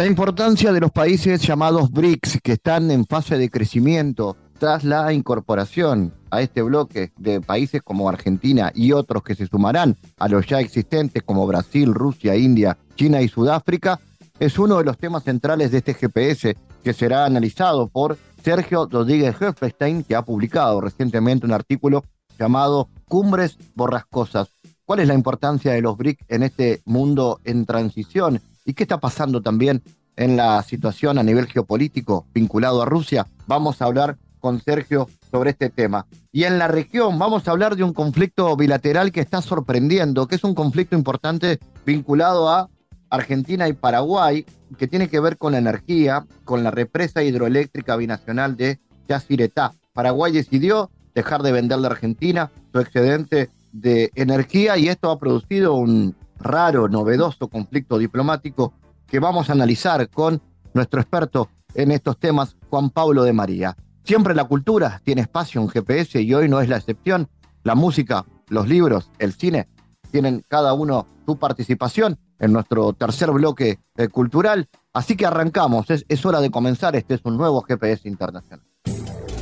[0.00, 5.12] La importancia de los países llamados BRICS que están en fase de crecimiento tras la
[5.12, 10.46] incorporación a este bloque de países como Argentina y otros que se sumarán a los
[10.46, 14.00] ya existentes como Brasil, Rusia, India, China y Sudáfrica,
[14.38, 19.36] es uno de los temas centrales de este GPS que será analizado por Sergio Rodríguez
[19.38, 22.04] Hefestein, que ha publicado recientemente un artículo
[22.38, 24.48] llamado Cumbres Borrascosas.
[24.86, 28.40] ¿Cuál es la importancia de los BRICS en este mundo en transición?
[28.70, 29.82] ¿Y qué está pasando también
[30.14, 33.26] en la situación a nivel geopolítico vinculado a Rusia?
[33.48, 36.06] Vamos a hablar con Sergio sobre este tema.
[36.30, 40.36] Y en la región vamos a hablar de un conflicto bilateral que está sorprendiendo, que
[40.36, 42.70] es un conflicto importante vinculado a
[43.08, 44.46] Argentina y Paraguay,
[44.78, 48.78] que tiene que ver con la energía, con la represa hidroeléctrica binacional de
[49.08, 49.72] Yacyretá.
[49.92, 55.74] Paraguay decidió dejar de venderle a Argentina su excedente de energía y esto ha producido
[55.74, 58.72] un raro, novedoso conflicto diplomático
[59.06, 60.40] que vamos a analizar con
[60.72, 63.76] nuestro experto en estos temas, Juan Pablo de María.
[64.04, 67.28] Siempre la cultura tiene espacio en GPS y hoy no es la excepción.
[67.62, 69.68] La música, los libros, el cine
[70.10, 74.68] tienen cada uno su participación en nuestro tercer bloque eh, cultural.
[74.92, 78.64] Así que arrancamos, es, es hora de comenzar, este es un nuevo GPS Internacional.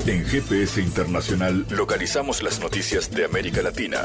[0.07, 3.99] En GPS Internacional localizamos las noticias de América Latina.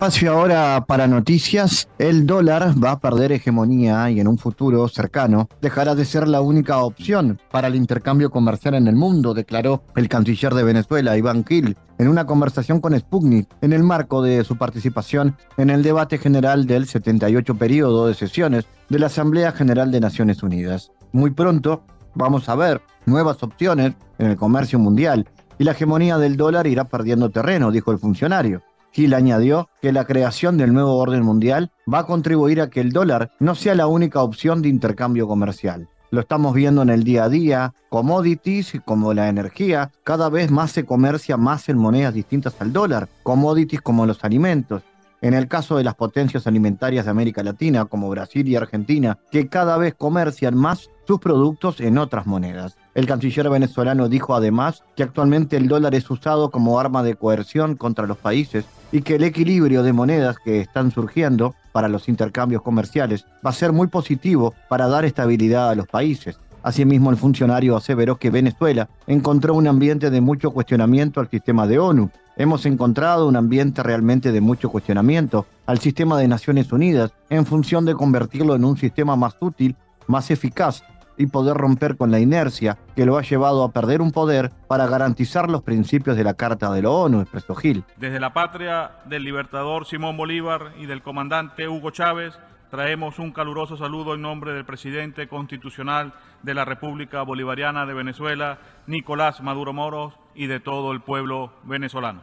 [0.00, 1.86] Espacio ahora para noticias.
[1.98, 6.40] El dólar va a perder hegemonía y en un futuro cercano dejará de ser la
[6.40, 11.44] única opción para el intercambio comercial en el mundo, declaró el canciller de Venezuela, Iván
[11.44, 16.16] Gil, en una conversación con Sputnik en el marco de su participación en el debate
[16.16, 20.92] general del 78 periodo de sesiones de la Asamblea General de Naciones Unidas.
[21.12, 21.82] Muy pronto
[22.14, 26.84] vamos a ver nuevas opciones en el comercio mundial y la hegemonía del dólar irá
[26.84, 28.62] perdiendo terreno, dijo el funcionario.
[28.92, 32.92] Gil añadió que la creación del nuevo orden mundial va a contribuir a que el
[32.92, 35.88] dólar no sea la única opción de intercambio comercial.
[36.10, 40.72] Lo estamos viendo en el día a día, commodities como la energía, cada vez más
[40.72, 44.82] se comercia más en monedas distintas al dólar, commodities como los alimentos.
[45.22, 49.48] En el caso de las potencias alimentarias de América Latina, como Brasil y Argentina, que
[49.48, 52.76] cada vez comercian más sus productos en otras monedas.
[52.94, 57.76] El canciller venezolano dijo además que actualmente el dólar es usado como arma de coerción
[57.76, 62.62] contra los países y que el equilibrio de monedas que están surgiendo para los intercambios
[62.62, 66.38] comerciales va a ser muy positivo para dar estabilidad a los países.
[66.62, 71.78] Asimismo, el funcionario aseveró que Venezuela encontró un ambiente de mucho cuestionamiento al sistema de
[71.78, 72.10] ONU.
[72.36, 77.84] Hemos encontrado un ambiente realmente de mucho cuestionamiento al sistema de Naciones Unidas en función
[77.84, 79.74] de convertirlo en un sistema más útil,
[80.06, 80.82] más eficaz
[81.20, 84.86] y poder romper con la inercia que lo ha llevado a perder un poder para
[84.86, 87.84] garantizar los principios de la Carta de la ONU, expresó Gil.
[87.98, 92.38] Desde la patria del libertador Simón Bolívar y del comandante Hugo Chávez,
[92.70, 98.58] traemos un caluroso saludo en nombre del presidente constitucional de la República Bolivariana de Venezuela,
[98.86, 102.22] Nicolás Maduro Moros, y de todo el pueblo venezolano.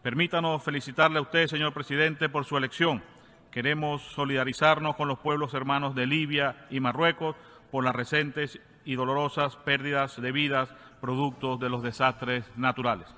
[0.00, 3.02] Permítanos felicitarle a usted, señor presidente, por su elección.
[3.50, 7.36] Queremos solidarizarnos con los pueblos hermanos de Libia y Marruecos
[7.70, 13.08] por las recientes y dolorosas pérdidas de vidas producto de los desastres naturales.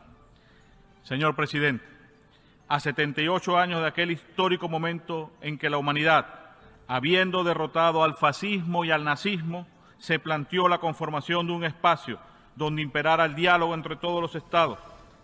[1.02, 1.84] Señor presidente,
[2.68, 6.26] a 78 años de aquel histórico momento en que la humanidad,
[6.86, 9.66] habiendo derrotado al fascismo y al nazismo,
[9.98, 12.18] se planteó la conformación de un espacio
[12.56, 14.78] donde imperara el diálogo entre todos los estados,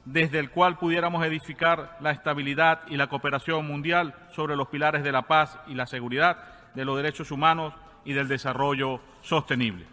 [0.04, 5.12] desde el cual pudiéramos edificar la estabilidad y la cooperación mundial sobre los pilares de
[5.12, 6.38] la paz y la seguridad,
[6.74, 7.74] de los derechos humanos
[8.04, 9.84] y del desarrollo sostenible.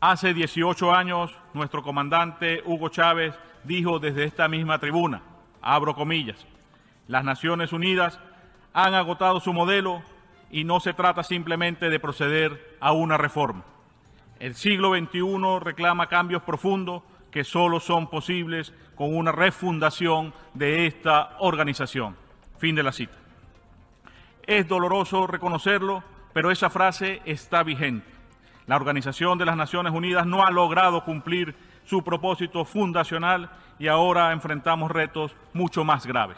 [0.00, 3.34] Hace 18 años, nuestro comandante Hugo Chávez
[3.64, 5.22] dijo desde esta misma tribuna,
[5.62, 6.46] abro comillas,
[7.08, 8.20] las Naciones Unidas
[8.74, 10.02] han agotado su modelo
[10.50, 13.64] y no se trata simplemente de proceder a una reforma.
[14.38, 21.36] El siglo XXI reclama cambios profundos que solo son posibles con una refundación de esta
[21.38, 22.14] organización.
[22.58, 23.16] Fin de la cita.
[24.46, 26.04] Es doloroso reconocerlo,
[26.36, 28.06] pero esa frase está vigente.
[28.66, 31.54] La Organización de las Naciones Unidas no ha logrado cumplir
[31.84, 33.48] su propósito fundacional
[33.78, 36.36] y ahora enfrentamos retos mucho más graves.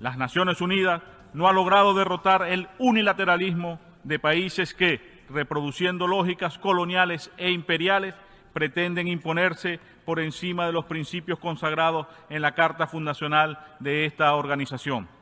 [0.00, 1.02] Las Naciones Unidas
[1.34, 8.14] no ha logrado derrotar el unilateralismo de países que, reproduciendo lógicas coloniales e imperiales,
[8.54, 15.17] pretenden imponerse por encima de los principios consagrados en la Carta Fundacional de esta organización.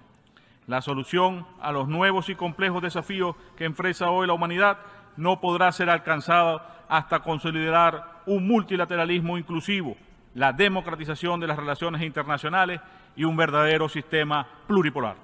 [0.66, 4.78] La solución a los nuevos y complejos desafíos que enfrenta hoy la humanidad
[5.16, 9.96] no podrá ser alcanzada hasta consolidar un multilateralismo inclusivo,
[10.34, 12.80] la democratización de las relaciones internacionales
[13.14, 15.16] y un verdadero sistema pluripolar.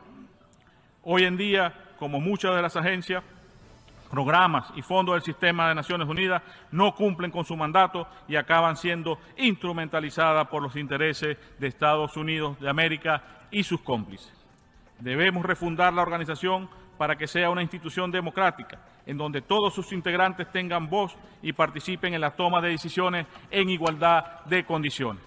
[1.03, 3.25] Hoy en día, como muchas de las agencias,
[4.13, 8.77] programas y fondos del sistema de Naciones Unidas no cumplen con su mandato y acaban
[8.77, 14.42] siendo instrumentalizadas por los intereses de Estados Unidos de América y sus cómplices.
[15.03, 20.51] Debemos refundar la organización para que sea una institución democrática, en donde todos sus integrantes
[20.53, 25.21] tengan voz y participen en la toma de decisiones en igualdad de condiciones.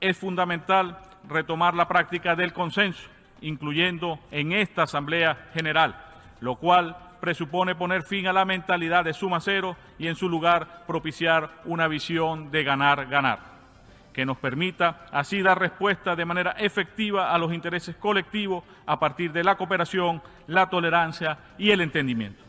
[0.00, 0.96] Es fundamental
[1.28, 3.02] retomar la práctica del consenso,
[3.40, 5.96] incluyendo en esta Asamblea General,
[6.40, 10.84] lo cual presupone poner fin a la mentalidad de suma cero y en su lugar
[10.86, 13.57] propiciar una visión de ganar-ganar
[14.18, 19.30] que nos permita así dar respuesta de manera efectiva a los intereses colectivos a partir
[19.30, 22.42] de la cooperación, la tolerancia y el entendimiento.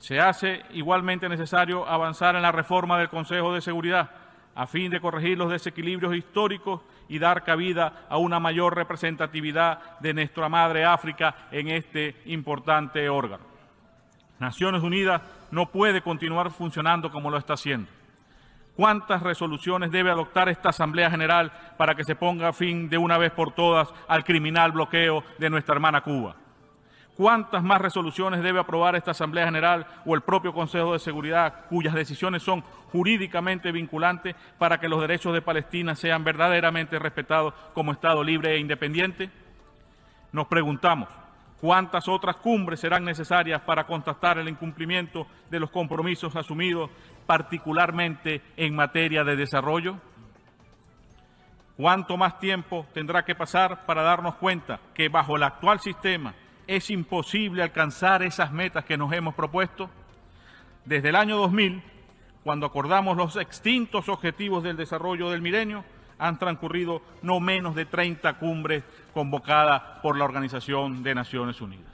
[0.00, 4.10] Se hace igualmente necesario avanzar en la reforma del Consejo de Seguridad
[4.56, 10.12] a fin de corregir los desequilibrios históricos y dar cabida a una mayor representatividad de
[10.12, 13.44] nuestra madre África en este importante órgano.
[14.40, 15.22] Naciones Unidas
[15.52, 17.99] no puede continuar funcionando como lo está haciendo.
[18.80, 23.30] ¿Cuántas resoluciones debe adoptar esta Asamblea General para que se ponga fin de una vez
[23.30, 26.34] por todas al criminal bloqueo de nuestra hermana Cuba?
[27.14, 31.92] ¿Cuántas más resoluciones debe aprobar esta Asamblea General o el propio Consejo de Seguridad, cuyas
[31.92, 38.24] decisiones son jurídicamente vinculantes para que los derechos de Palestina sean verdaderamente respetados como Estado
[38.24, 39.28] libre e independiente?
[40.32, 41.10] Nos preguntamos,
[41.60, 46.90] ¿Cuántas otras cumbres serán necesarias para constatar el incumplimiento de los compromisos asumidos,
[47.26, 49.96] particularmente en materia de desarrollo?
[51.76, 56.34] ¿Cuánto más tiempo tendrá que pasar para darnos cuenta que bajo el actual sistema
[56.66, 59.88] es imposible alcanzar esas metas que nos hemos propuesto?
[60.84, 61.82] Desde el año 2000,
[62.44, 65.84] cuando acordamos los extintos objetivos del desarrollo del milenio,
[66.18, 68.84] han transcurrido no menos de 30 cumbres
[69.14, 71.89] convocadas por la Organización de Naciones Unidas.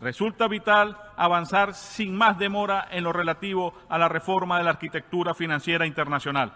[0.00, 5.32] Resulta vital avanzar sin más demora en lo relativo a la reforma de la arquitectura
[5.32, 6.52] financiera internacional,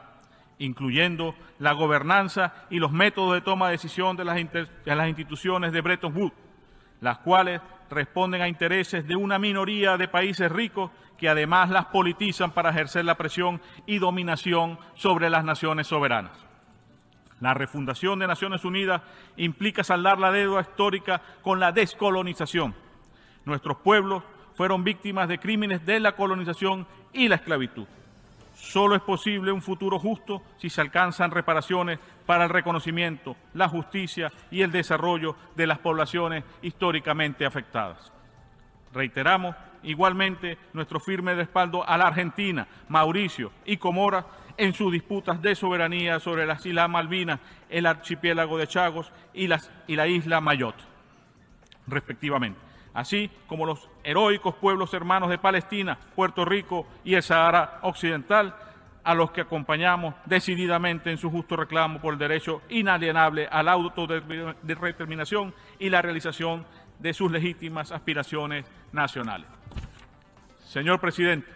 [0.58, 6.14] incluyendo la gobernanza y los métodos de toma de decisión de las, instituciones de Bretton
[6.14, 6.36] Woods,
[7.00, 12.50] las cuales responden a intereses de una minoría de países ricos que además las politizan
[12.50, 16.32] para ejercer la presión y dominación sobre las naciones soberanas.
[17.40, 19.00] La refundación de Naciones Unidas
[19.38, 22.74] implica saldar la deuda histórica con la descolonización.
[23.44, 24.22] Nuestros pueblos
[24.54, 27.86] fueron víctimas de crímenes de la colonización y la esclavitud.
[28.54, 34.30] Solo es posible un futuro justo si se alcanzan reparaciones para el reconocimiento, la justicia
[34.50, 38.12] y el desarrollo de las poblaciones históricamente afectadas.
[38.92, 44.26] Reiteramos igualmente nuestro firme respaldo a la Argentina, Mauricio y Comora
[44.58, 47.40] en sus disputas de soberanía sobre las Islas Malvinas,
[47.70, 49.48] el archipiélago de Chagos y,
[49.86, 50.84] y la isla Mayotte,
[51.86, 58.54] respectivamente, así como los heroicos pueblos hermanos de Palestina, Puerto Rico y el Sahara Occidental,
[59.02, 63.72] a los que acompañamos decididamente en su justo reclamo por el derecho inalienable a la
[63.72, 66.66] autodeterminación y la realización
[66.98, 69.48] de sus legítimas aspiraciones nacionales.
[70.64, 71.50] Señor presidente,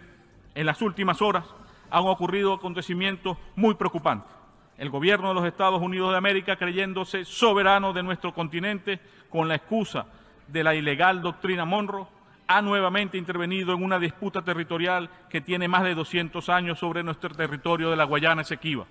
[0.55, 1.45] en las últimas horas
[1.91, 4.31] han ocurrido acontecimientos muy preocupantes.
[4.77, 8.99] El gobierno de los Estados Unidos de América, creyéndose soberano de nuestro continente
[9.29, 10.05] con la excusa
[10.47, 12.07] de la ilegal doctrina Monroe,
[12.47, 17.29] ha nuevamente intervenido en una disputa territorial que tiene más de 200 años sobre nuestro
[17.29, 18.85] territorio de la Guayana Esequiba.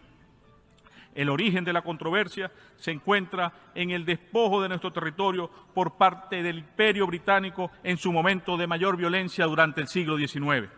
[1.14, 6.42] El origen de la controversia se encuentra en el despojo de nuestro territorio por parte
[6.42, 10.68] del Imperio Británico en su momento de mayor violencia durante el siglo XIX.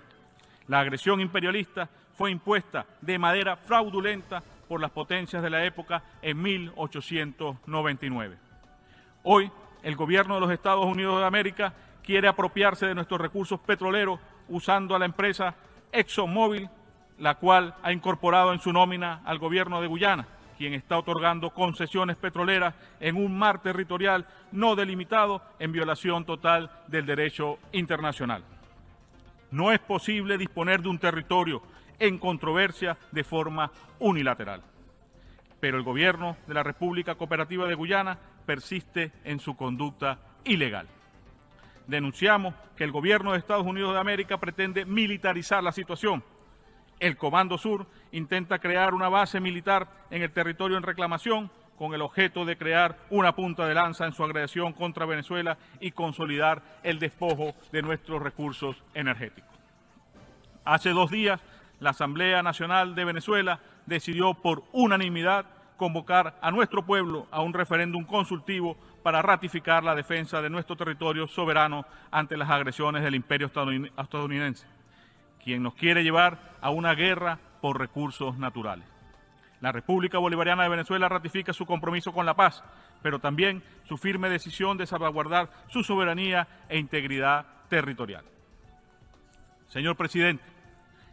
[0.68, 6.42] La agresión imperialista fue impuesta de manera fraudulenta por las potencias de la época en
[6.42, 8.36] 1899.
[9.22, 9.50] Hoy,
[9.86, 14.96] el gobierno de los Estados Unidos de América quiere apropiarse de nuestros recursos petroleros usando
[14.96, 15.54] a la empresa
[15.92, 16.68] ExxonMobil
[17.18, 20.26] la cual ha incorporado en su nómina al gobierno de Guyana,
[20.58, 27.06] quien está otorgando concesiones petroleras en un mar territorial no delimitado en violación total del
[27.06, 28.42] derecho internacional.
[29.52, 31.62] No es posible disponer de un territorio
[32.00, 34.62] en controversia de forma unilateral.
[35.66, 40.86] Pero el gobierno de la República Cooperativa de Guyana persiste en su conducta ilegal.
[41.88, 46.22] Denunciamos que el gobierno de Estados Unidos de América pretende militarizar la situación.
[47.00, 52.02] El Comando Sur intenta crear una base militar en el territorio en reclamación con el
[52.02, 57.00] objeto de crear una punta de lanza en su agresión contra Venezuela y consolidar el
[57.00, 59.50] despojo de nuestros recursos energéticos.
[60.64, 61.40] Hace dos días,
[61.80, 68.04] la Asamblea Nacional de Venezuela decidió por unanimidad convocar a nuestro pueblo a un referéndum
[68.04, 74.66] consultivo para ratificar la defensa de nuestro territorio soberano ante las agresiones del imperio estadounidense,
[75.44, 78.86] quien nos quiere llevar a una guerra por recursos naturales.
[79.60, 82.62] La República Bolivariana de Venezuela ratifica su compromiso con la paz,
[83.02, 88.24] pero también su firme decisión de salvaguardar su soberanía e integridad territorial.
[89.68, 90.44] Señor presidente,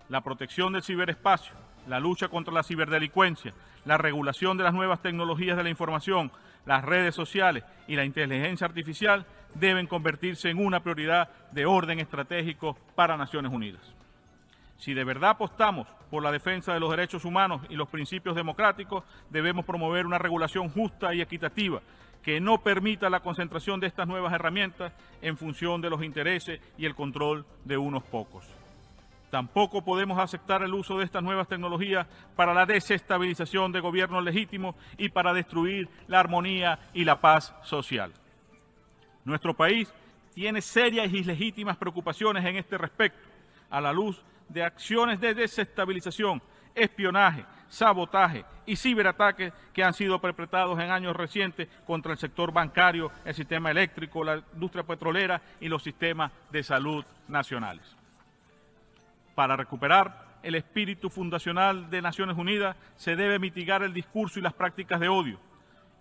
[0.10, 1.54] la protección del ciberespacio,
[1.88, 3.54] la lucha contra la ciberdelincuencia,
[3.86, 6.32] la regulación de las nuevas tecnologías de la información,
[6.66, 9.26] las redes sociales y la inteligencia artificial
[9.56, 13.82] deben convertirse en una prioridad de orden estratégico para Naciones Unidas.
[14.78, 19.04] Si de verdad apostamos por la defensa de los derechos humanos y los principios democráticos,
[19.30, 21.82] debemos promover una regulación justa y equitativa
[22.24, 26.86] que no permita la concentración de estas nuevas herramientas en función de los intereses y
[26.86, 28.46] el control de unos pocos.
[29.34, 34.76] Tampoco podemos aceptar el uso de estas nuevas tecnologías para la desestabilización de gobiernos legítimos
[34.96, 38.14] y para destruir la armonía y la paz social.
[39.26, 39.92] Nuestro país
[40.36, 43.28] tiene serias y legítimas preocupaciones en este respecto,
[43.72, 46.40] a la luz de acciones de desestabilización,
[46.76, 53.12] espionaje, sabotaje y ciberataques que han sido perpetrados en años recientes contra el sector bancario,
[53.26, 58.03] el sistema eléctrico, la industria petrolera y los sistemas de salud nacionales
[59.36, 64.54] para recuperar el espíritu fundacional de Naciones Unidas se debe mitigar el discurso y las
[64.54, 65.40] prácticas de odio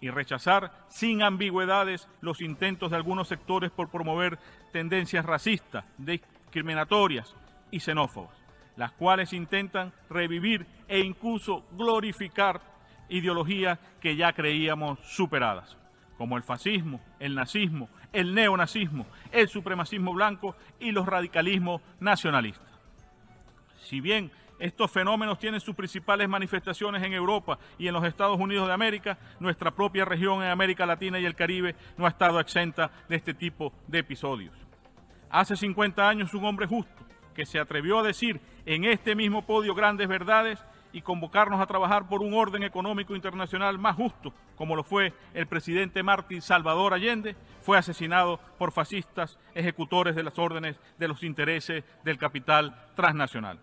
[0.00, 4.38] y rechazar sin ambigüedades los intentos de algunos sectores por promover
[4.72, 7.36] tendencias racistas, discriminatorias
[7.70, 8.36] y xenófobas,
[8.76, 12.60] las cuales intentan revivir e incluso glorificar
[13.08, 15.78] ideologías que ya creíamos superadas,
[16.18, 22.71] como el fascismo, el nazismo, el neonazismo, el supremacismo blanco y los radicalismos nacionalistas.
[23.92, 28.66] Si bien estos fenómenos tienen sus principales manifestaciones en Europa y en los Estados Unidos
[28.66, 32.90] de América, nuestra propia región en América Latina y el Caribe no ha estado exenta
[33.06, 34.54] de este tipo de episodios.
[35.28, 39.74] Hace 50 años un hombre justo que se atrevió a decir en este mismo podio
[39.74, 44.84] grandes verdades y convocarnos a trabajar por un orden económico internacional más justo, como lo
[44.84, 51.08] fue el presidente Martín Salvador Allende, fue asesinado por fascistas ejecutores de las órdenes de
[51.08, 53.58] los intereses del capital transnacional.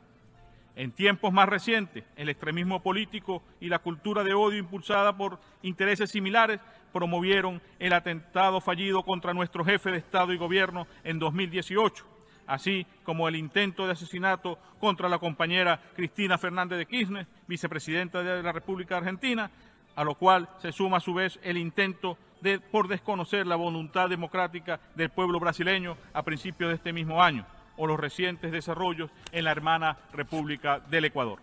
[0.79, 6.09] En tiempos más recientes, el extremismo político y la cultura de odio impulsada por intereses
[6.09, 6.61] similares
[6.93, 12.05] promovieron el atentado fallido contra nuestro jefe de Estado y Gobierno en 2018,
[12.47, 18.41] así como el intento de asesinato contra la compañera Cristina Fernández de Kirchner, vicepresidenta de
[18.41, 19.51] la República Argentina,
[19.97, 24.07] a lo cual se suma a su vez el intento de, por desconocer la voluntad
[24.07, 27.45] democrática del pueblo brasileño a principios de este mismo año
[27.79, 31.39] o los recientes desarrollos en la hermana República del Ecuador.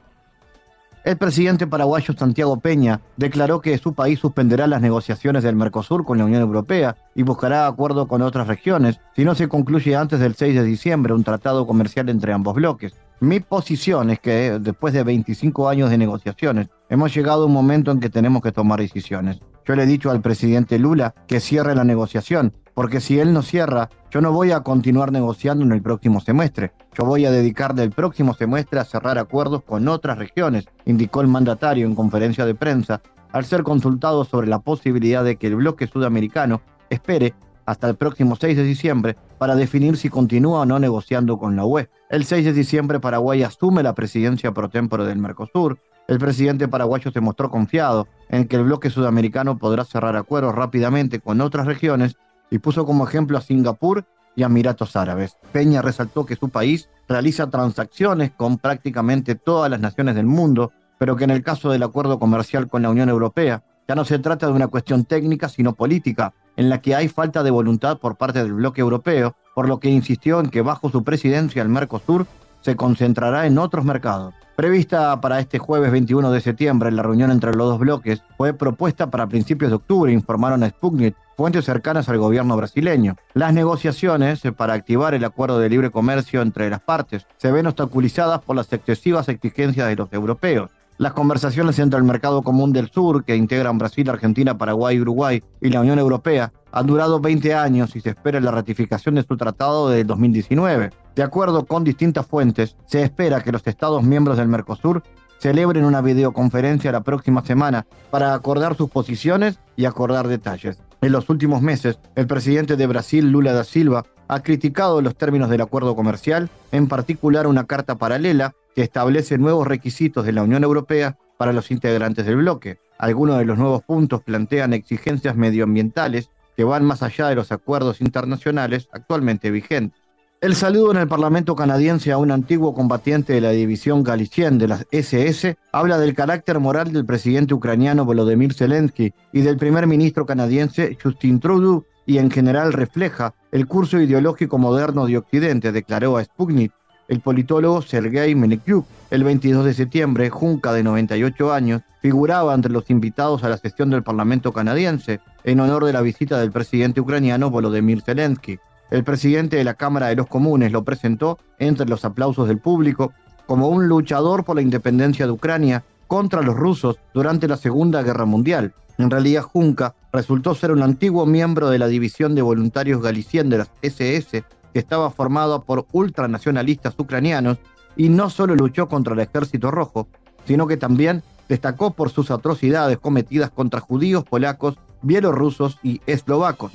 [1.07, 6.19] El presidente paraguayo Santiago Peña declaró que su país suspenderá las negociaciones del Mercosur con
[6.19, 10.35] la Unión Europea y buscará acuerdo con otras regiones si no se concluye antes del
[10.35, 12.93] 6 de diciembre un tratado comercial entre ambos bloques.
[13.21, 17.93] Mi posición es que después de 25 años de negociaciones hemos llegado a un momento
[17.93, 19.40] en que tenemos que tomar decisiones.
[19.66, 23.42] Yo le he dicho al presidente Lula que cierre la negociación, porque si él no
[23.42, 26.73] cierra, yo no voy a continuar negociando en el próximo semestre.
[26.96, 31.26] Yo voy a dedicar el próximo semestre a cerrar acuerdos con otras regiones, indicó el
[31.26, 35.88] mandatario en conferencia de prensa, al ser consultado sobre la posibilidad de que el bloque
[35.88, 37.35] sudamericano espere
[37.66, 41.64] hasta el próximo 6 de diciembre para definir si continúa o no negociando con la
[41.64, 41.88] UE.
[42.08, 47.10] El 6 de diciembre Paraguay asume la presidencia pro tempore del Mercosur el presidente paraguayo
[47.10, 52.16] se mostró confiado en que el bloque sudamericano podrá cerrar acuerdos rápidamente con otras regiones
[52.50, 54.04] y puso como ejemplo a Singapur
[54.36, 55.36] y Emiratos Árabes.
[55.52, 61.16] Peña resaltó que su país realiza transacciones con prácticamente todas las naciones del mundo, pero
[61.16, 64.46] que en el caso del acuerdo comercial con la Unión Europea ya no se trata
[64.46, 68.42] de una cuestión técnica, sino política, en la que hay falta de voluntad por parte
[68.42, 72.26] del bloque europeo, por lo que insistió en que bajo su presidencia el Mercosur
[72.66, 74.35] se concentrará en otros mercados.
[74.56, 79.08] Prevista para este jueves 21 de septiembre, la reunión entre los dos bloques fue propuesta
[79.08, 83.14] para principios de octubre, informaron a Sputnik fuentes cercanas al gobierno brasileño.
[83.35, 88.42] Las negociaciones para activar el acuerdo de libre comercio entre las partes se ven obstaculizadas
[88.42, 90.73] por las excesivas exigencias de los europeos.
[90.99, 95.69] Las conversaciones entre el Mercado Común del Sur, que integran Brasil, Argentina, Paraguay, Uruguay y
[95.69, 99.91] la Unión Europea, han durado 20 años y se espera la ratificación de su tratado
[99.91, 100.91] de 2019.
[101.15, 105.03] De acuerdo con distintas fuentes, se espera que los Estados miembros del Mercosur
[105.38, 110.79] celebren una videoconferencia la próxima semana para acordar sus posiciones y acordar detalles.
[111.03, 115.50] En los últimos meses, el presidente de Brasil, Lula da Silva, ha criticado los términos
[115.50, 120.62] del acuerdo comercial, en particular una carta paralela que establece nuevos requisitos de la Unión
[120.62, 122.78] Europea para los integrantes del bloque.
[122.99, 128.02] Algunos de los nuevos puntos plantean exigencias medioambientales que van más allá de los acuerdos
[128.02, 129.99] internacionales actualmente vigentes.
[130.42, 134.68] El saludo en el Parlamento canadiense a un antiguo combatiente de la división Galicien de
[134.68, 140.26] las SS habla del carácter moral del presidente ucraniano Volodymyr Zelensky y del primer ministro
[140.26, 146.25] canadiense Justin Trudeau y en general refleja el curso ideológico moderno de Occidente, declaró a
[146.25, 146.73] Sputnik
[147.08, 148.86] el politólogo Sergei Menikyuk.
[149.10, 153.90] El 22 de septiembre, Junca, de 98 años, figuraba entre los invitados a la sesión
[153.90, 158.58] del Parlamento canadiense en honor de la visita del presidente ucraniano Volodymyr Zelensky.
[158.90, 163.12] El presidente de la Cámara de los Comunes lo presentó entre los aplausos del público
[163.46, 168.25] como un luchador por la independencia de Ucrania contra los rusos durante la Segunda Guerra
[168.25, 168.75] Mundial.
[168.98, 173.66] En realidad, Junca resultó ser un antiguo miembro de la División de Voluntarios Galicien de
[173.82, 174.44] SS
[174.76, 177.56] que estaba formado por ultranacionalistas ucranianos
[177.97, 180.06] y no solo luchó contra el ejército rojo,
[180.45, 186.73] sino que también destacó por sus atrocidades cometidas contra judíos polacos, bielorrusos y eslovacos.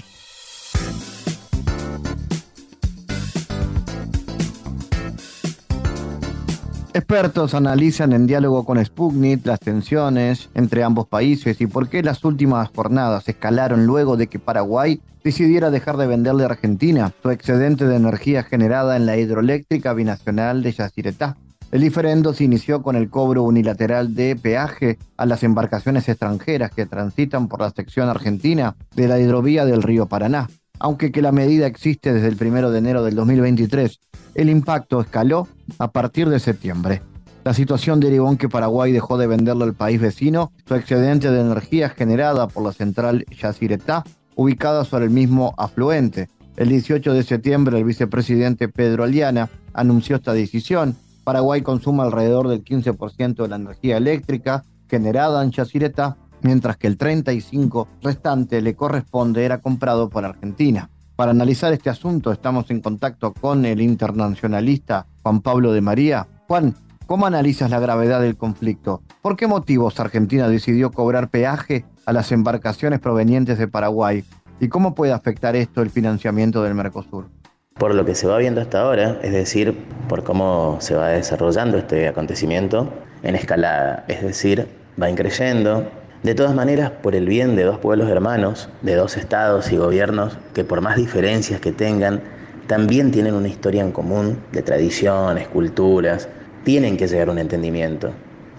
[6.93, 12.25] Expertos analizan en diálogo con Sputnik las tensiones entre ambos países y por qué las
[12.25, 17.85] últimas jornadas escalaron luego de que Paraguay decidiera dejar de venderle a Argentina su excedente
[17.85, 21.37] de energía generada en la hidroeléctrica binacional de Yacyretá.
[21.71, 26.85] El diferendo se inició con el cobro unilateral de peaje a las embarcaciones extranjeras que
[26.85, 30.49] transitan por la sección argentina de la hidrovía del río Paraná.
[30.83, 33.99] Aunque que la medida existe desde el 1 de enero del 2023,
[34.33, 37.03] el impacto escaló a partir de septiembre.
[37.43, 41.39] La situación derivó en que Paraguay dejó de venderle al país vecino su excedente de
[41.39, 44.03] energía generada por la central Yacyretá,
[44.35, 46.29] ubicada sobre el mismo afluente.
[46.57, 50.95] El 18 de septiembre, el vicepresidente Pedro Aliana anunció esta decisión.
[51.23, 56.97] Paraguay consume alrededor del 15% de la energía eléctrica generada en Yacyretá mientras que el
[56.97, 60.89] 35 restante le corresponde era comprado por Argentina.
[61.15, 66.27] Para analizar este asunto estamos en contacto con el internacionalista Juan Pablo de María.
[66.47, 66.75] Juan,
[67.05, 69.03] ¿cómo analizas la gravedad del conflicto?
[69.21, 74.23] ¿Por qué motivos Argentina decidió cobrar peaje a las embarcaciones provenientes de Paraguay?
[74.59, 77.29] ¿Y cómo puede afectar esto el financiamiento del Mercosur?
[77.75, 79.77] Por lo que se va viendo hasta ahora, es decir,
[80.07, 82.91] por cómo se va desarrollando este acontecimiento
[83.23, 84.67] en escalada, es decir,
[85.01, 85.89] va increyendo,
[86.23, 90.37] de todas maneras, por el bien de dos pueblos hermanos, de dos estados y gobiernos
[90.53, 92.21] que por más diferencias que tengan,
[92.67, 96.29] también tienen una historia en común de tradiciones, culturas,
[96.63, 98.11] tienen que llegar a un entendimiento,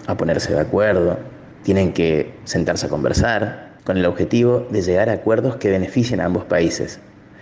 [0.07, 1.17] a ponerse de acuerdo,
[1.63, 6.25] tienen que sentarse a conversar con el objetivo de llegar a acuerdos que beneficien a
[6.25, 6.99] ambos países.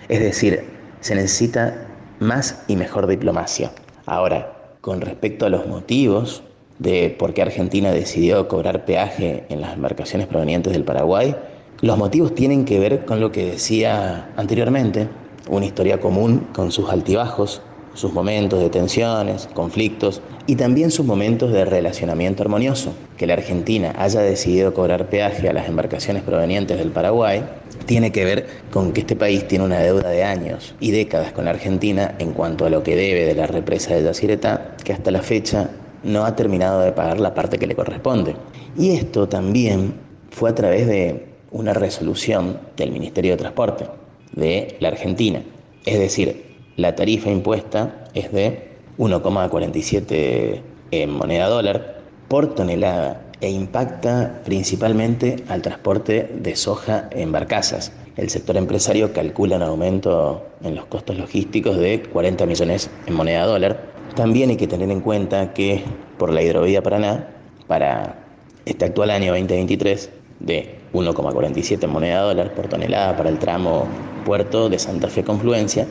[0.08, 0.64] Es decir,
[1.00, 1.88] se necesita
[2.20, 3.72] más y mejor diplomacia.
[4.06, 6.44] Ahora, con respecto a los motivos
[6.82, 11.36] de por qué Argentina decidió cobrar peaje en las embarcaciones provenientes del Paraguay,
[11.82, 15.08] los motivos tienen que ver con lo que decía anteriormente,
[15.48, 17.62] una historia común con sus altibajos,
[17.94, 22.94] sus momentos de tensiones, conflictos y también sus momentos de relacionamiento armonioso.
[23.18, 27.44] Que la Argentina haya decidido cobrar peaje a las embarcaciones provenientes del Paraguay
[27.86, 31.48] tiene que ver con que este país tiene una deuda de años y décadas con
[31.48, 35.22] Argentina en cuanto a lo que debe de la represa de Yacyretá, que hasta la
[35.22, 35.70] fecha
[36.04, 38.36] no ha terminado de pagar la parte que le corresponde.
[38.78, 39.94] Y esto también
[40.30, 43.88] fue a través de una resolución del Ministerio de Transporte
[44.34, 45.42] de la Argentina.
[45.86, 50.62] Es decir, la tarifa impuesta es de 1,47
[50.92, 57.92] en moneda dólar por tonelada e impacta principalmente al transporte de soja en barcazas.
[58.16, 63.46] El sector empresario calcula un aumento en los costos logísticos de 40 millones en moneda
[63.46, 65.84] dólar también hay que tener en cuenta que
[66.18, 67.28] por la hidrovía Paraná,
[67.68, 68.26] para
[68.66, 73.88] este actual año 2023, de 1,47 moneda dólar por tonelada para el tramo
[74.26, 75.88] puerto de Santa Fe Confluencia,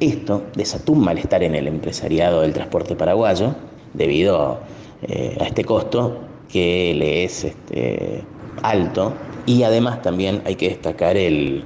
[0.00, 3.54] Esto desató un malestar en el empresariado del transporte paraguayo
[3.94, 4.58] debido
[5.02, 8.22] eh, a este costo que le es este,
[8.62, 9.12] alto.
[9.46, 11.64] Y además también hay que destacar el,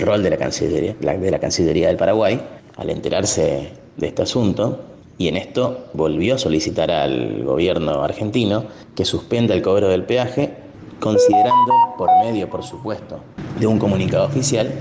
[0.00, 2.40] rol de la, Cancillería, de la Cancillería del Paraguay
[2.76, 4.87] al enterarse de este asunto
[5.18, 10.54] y en esto volvió a solicitar al gobierno argentino que suspenda el cobro del peaje,
[11.00, 13.18] considerando por medio, por supuesto,
[13.58, 14.72] de un comunicado oficial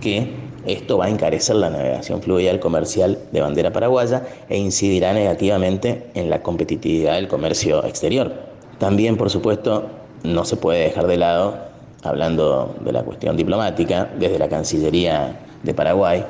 [0.00, 0.32] que
[0.66, 6.30] esto va a encarecer la navegación fluvial comercial de bandera paraguaya e incidirá negativamente en
[6.30, 8.32] la competitividad del comercio exterior.
[8.78, 9.86] También, por supuesto,
[10.24, 11.58] no se puede dejar de lado,
[12.02, 16.24] hablando de la cuestión diplomática, desde la Cancillería de Paraguay,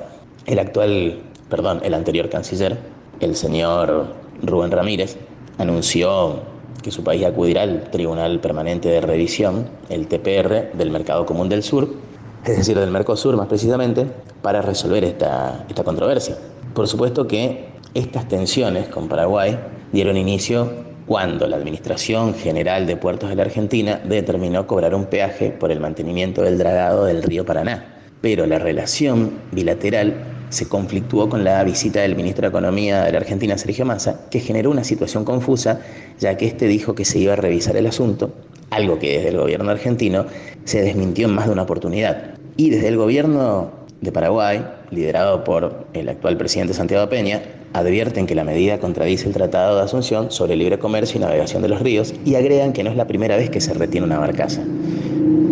[0.47, 2.79] el actual, perdón, el anterior canciller,
[3.21, 5.17] el señor Rubén Ramírez,
[5.59, 6.41] anunció
[6.83, 11.63] que su país acudirá al Tribunal Permanente de Revisión, el TPR, del Mercado Común del
[11.63, 11.89] Sur,
[12.45, 14.07] es decir, del Mercosur más precisamente,
[14.43, 16.37] para resolver esta, esta controversia.
[16.75, 19.59] Por supuesto que estas tensiones con Paraguay
[19.93, 20.71] dieron inicio
[21.07, 25.81] cuando la Administración General de Puertos de la Argentina determinó cobrar un peaje por el
[25.81, 27.98] mantenimiento del dragado del río Paraná.
[28.21, 30.15] Pero la relación bilateral
[30.51, 34.41] se conflictuó con la visita del ministro de Economía de la Argentina, Sergio Massa, que
[34.41, 35.81] generó una situación confusa,
[36.19, 38.33] ya que este dijo que se iba a revisar el asunto,
[38.71, 40.27] algo que desde el gobierno argentino
[40.65, 42.35] se desmintió en más de una oportunidad.
[42.57, 48.35] Y desde el gobierno de Paraguay, liderado por el actual presidente Santiago Peña, advierten que
[48.35, 52.15] la medida contradice el Tratado de Asunción sobre libre comercio y navegación de los ríos
[52.25, 54.63] y agregan que no es la primera vez que se retiene una barcaza.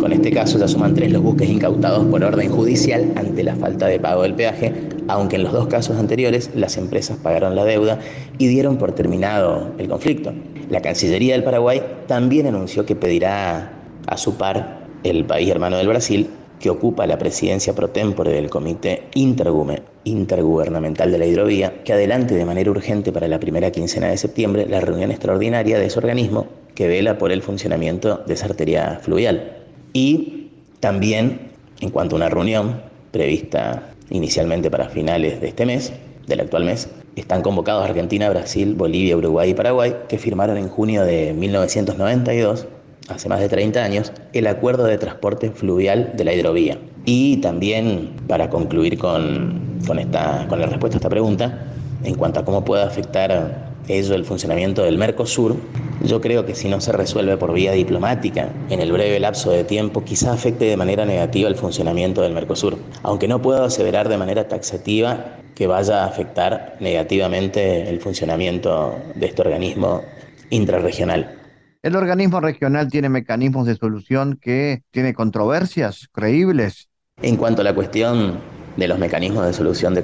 [0.01, 3.87] Con este caso ya suman tres los buques incautados por orden judicial ante la falta
[3.87, 4.73] de pago del peaje,
[5.09, 7.99] aunque en los dos casos anteriores las empresas pagaron la deuda
[8.39, 10.33] y dieron por terminado el conflicto.
[10.71, 13.73] La Cancillería del Paraguay también anunció que pedirá
[14.07, 16.29] a su par, el país hermano del Brasil,
[16.61, 22.45] que ocupa la presidencia pro tempore del Comité Intergubernamental de la Hidrovía, que adelante de
[22.45, 26.89] manera urgente para la primera quincena de septiembre la reunión extraordinaria de ese organismo que
[26.89, 29.56] vela por el funcionamiento de esa arteria fluvial.
[29.97, 32.83] Y también, en cuanto a una reunión
[33.13, 35.91] prevista inicialmente para finales de este mes,
[36.27, 41.03] del actual mes, están convocados Argentina, Brasil, Bolivia, Uruguay y Paraguay, que firmaron en junio
[41.03, 42.67] de 1992
[43.09, 46.77] hace más de 30 años, el acuerdo de transporte fluvial de la hidrovía.
[47.07, 51.73] Y también, para concluir con, con, esta, con la respuesta a esta pregunta,
[52.05, 55.57] en cuanto a cómo puede afectar ello el funcionamiento del Mercosur,
[56.03, 59.65] yo creo que si no se resuelve por vía diplomática en el breve lapso de
[59.65, 64.19] tiempo, quizá afecte de manera negativa el funcionamiento del Mercosur, aunque no puedo aseverar de
[64.19, 70.03] manera taxativa que vaya a afectar negativamente el funcionamiento de este organismo
[70.51, 71.39] intrarregional.
[71.83, 76.89] El organismo regional tiene mecanismos de solución que tiene controversias creíbles.
[77.23, 78.41] En cuanto a la cuestión
[78.77, 80.03] de los mecanismos de solución de,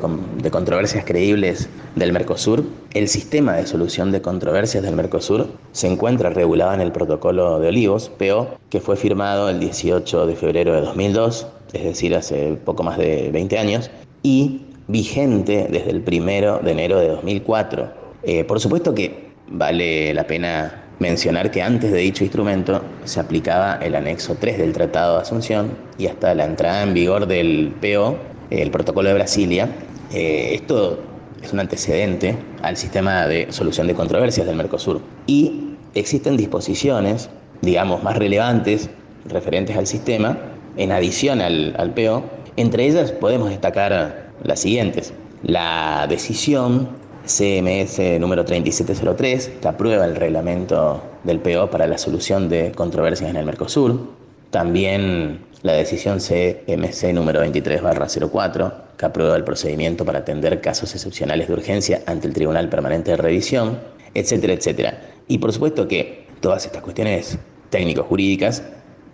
[0.50, 6.72] controversias creíbles del Mercosur, el sistema de solución de controversias del Mercosur se encuentra regulado
[6.74, 11.46] en el Protocolo de Olivos, PO, que fue firmado el 18 de febrero de 2002,
[11.72, 13.90] es decir, hace poco más de 20 años,
[14.22, 17.92] y vigente desde el 1 de enero de 2004.
[18.22, 23.74] Eh, por supuesto que vale la pena mencionar que antes de dicho instrumento se aplicaba
[23.82, 28.16] el anexo 3 del Tratado de Asunción y hasta la entrada en vigor del PO,
[28.60, 29.68] el Protocolo de Brasilia.
[30.12, 30.98] Eh, esto
[31.42, 35.00] es un antecedente al sistema de solución de controversias del Mercosur.
[35.26, 37.30] Y existen disposiciones,
[37.62, 38.90] digamos, más relevantes
[39.26, 40.36] referentes al sistema,
[40.76, 42.24] en adición al, al PO.
[42.56, 45.12] Entre ellas podemos destacar las siguientes.
[45.42, 46.88] La decisión
[47.24, 53.36] CMS número 3703, que aprueba el reglamento del PO para la solución de controversias en
[53.36, 54.08] el Mercosur.
[54.52, 61.54] También la decisión CMC número 23-04, que aprueba el procedimiento para atender casos excepcionales de
[61.54, 63.80] urgencia ante el Tribunal Permanente de Revisión,
[64.12, 65.00] etcétera, etcétera.
[65.26, 67.38] Y por supuesto que todas estas cuestiones
[67.70, 68.62] técnico-jurídicas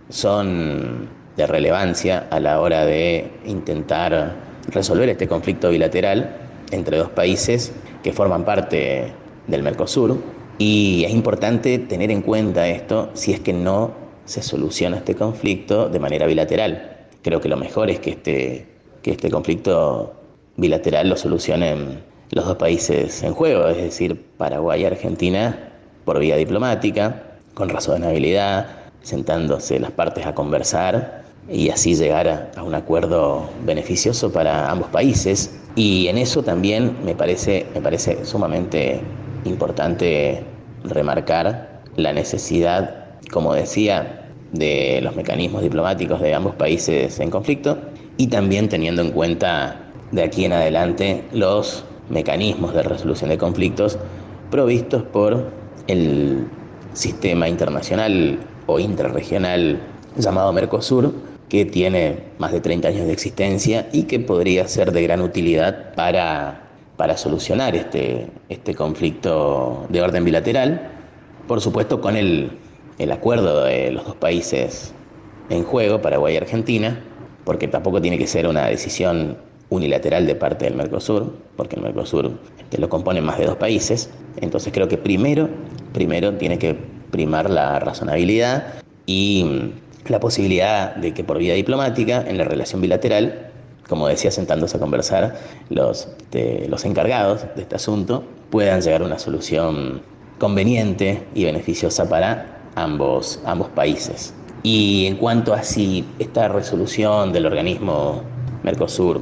[0.09, 4.35] son de relevancia a la hora de intentar
[4.67, 6.35] resolver este conflicto bilateral
[6.71, 7.71] entre dos países
[8.03, 9.13] que forman parte
[9.47, 10.17] del Mercosur
[10.57, 15.89] y es importante tener en cuenta esto si es que no se soluciona este conflicto
[15.89, 17.07] de manera bilateral.
[17.23, 18.67] Creo que lo mejor es que este,
[19.01, 20.13] que este conflicto
[20.55, 25.71] bilateral lo solucionen los dos países en juego, es decir, Paraguay y Argentina,
[26.05, 27.23] por vía diplomática,
[27.55, 28.67] con razonabilidad,
[29.01, 35.59] sentándose las partes a conversar y así llegar a, un acuerdo beneficioso para ambos países.
[35.75, 39.01] Y en eso también me parece, me parece sumamente
[39.45, 40.43] importante
[40.83, 42.98] remarcar la necesidad,
[43.31, 47.77] como decía, de los mecanismos diplomáticos de ambos países en conflicto
[48.17, 53.99] y también teniendo en cuenta de aquí en adelante los mecanismos de resolución de conflictos
[54.49, 55.51] provistos por
[55.87, 56.47] el
[56.93, 59.79] sistema internacional o intrarregional
[60.17, 61.13] llamado Mercosur,
[61.47, 65.93] que tiene más de 30 años de existencia y que podría ser de gran utilidad
[65.93, 66.63] para,
[66.97, 70.91] para solucionar este, este conflicto de orden bilateral,
[71.47, 72.51] por supuesto con el,
[72.99, 74.93] el acuerdo de los dos países
[75.49, 77.01] en juego, Paraguay y Argentina,
[77.45, 79.37] porque tampoco tiene que ser una decisión
[79.69, 82.31] unilateral de parte del Mercosur, porque el Mercosur
[82.77, 84.09] lo componen más de dos países.
[84.41, 85.49] Entonces creo que primero,
[85.93, 86.75] primero tiene que
[87.09, 89.71] primar la razonabilidad y
[90.07, 93.51] la posibilidad de que por vía diplomática, en la relación bilateral,
[93.87, 95.35] como decía, sentándose a conversar
[95.69, 96.09] los,
[96.67, 100.01] los encargados de este asunto, puedan llegar a una solución
[100.37, 104.33] conveniente y beneficiosa para ambos, ambos países.
[104.63, 108.21] Y en cuanto a si esta resolución del organismo
[108.63, 109.21] Mercosur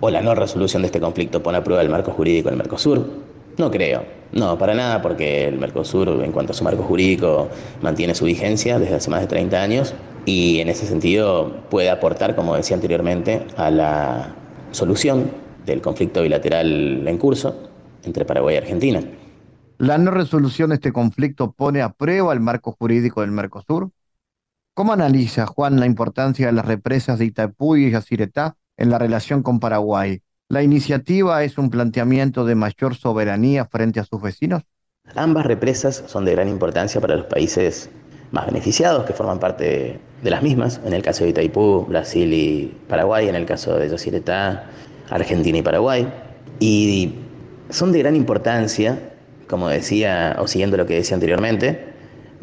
[0.00, 3.04] o la no resolución de este conflicto pone a prueba el marco jurídico del Mercosur,
[3.56, 4.04] no creo.
[4.32, 7.48] No, para nada, porque el Mercosur, en cuanto a su marco jurídico,
[7.82, 9.94] mantiene su vigencia desde hace más de 30 años
[10.26, 14.34] y en ese sentido puede aportar, como decía anteriormente, a la
[14.70, 15.30] solución
[15.64, 17.54] del conflicto bilateral en curso
[18.04, 19.00] entre Paraguay y Argentina.
[19.78, 23.92] ¿La no resolución de este conflicto pone a prueba el marco jurídico del Mercosur?
[24.74, 29.44] ¿Cómo analiza, Juan, la importancia de las represas de Itaipú y Yacyretá en la relación
[29.44, 30.20] con Paraguay?
[30.48, 34.64] ¿La iniciativa es un planteamiento de mayor soberanía frente a sus vecinos?
[35.14, 37.88] Ambas represas son de gran importancia para los países
[38.32, 40.80] más beneficiados que forman parte de, las mismas.
[40.84, 44.70] En el caso de Itaipú, Brasil y Paraguay, en el caso de Yacyretá,
[45.08, 46.12] Argentina y Paraguay.
[46.58, 47.14] Y
[47.70, 48.98] son de gran importancia,
[49.48, 51.86] como decía, o siguiendo lo que decía anteriormente,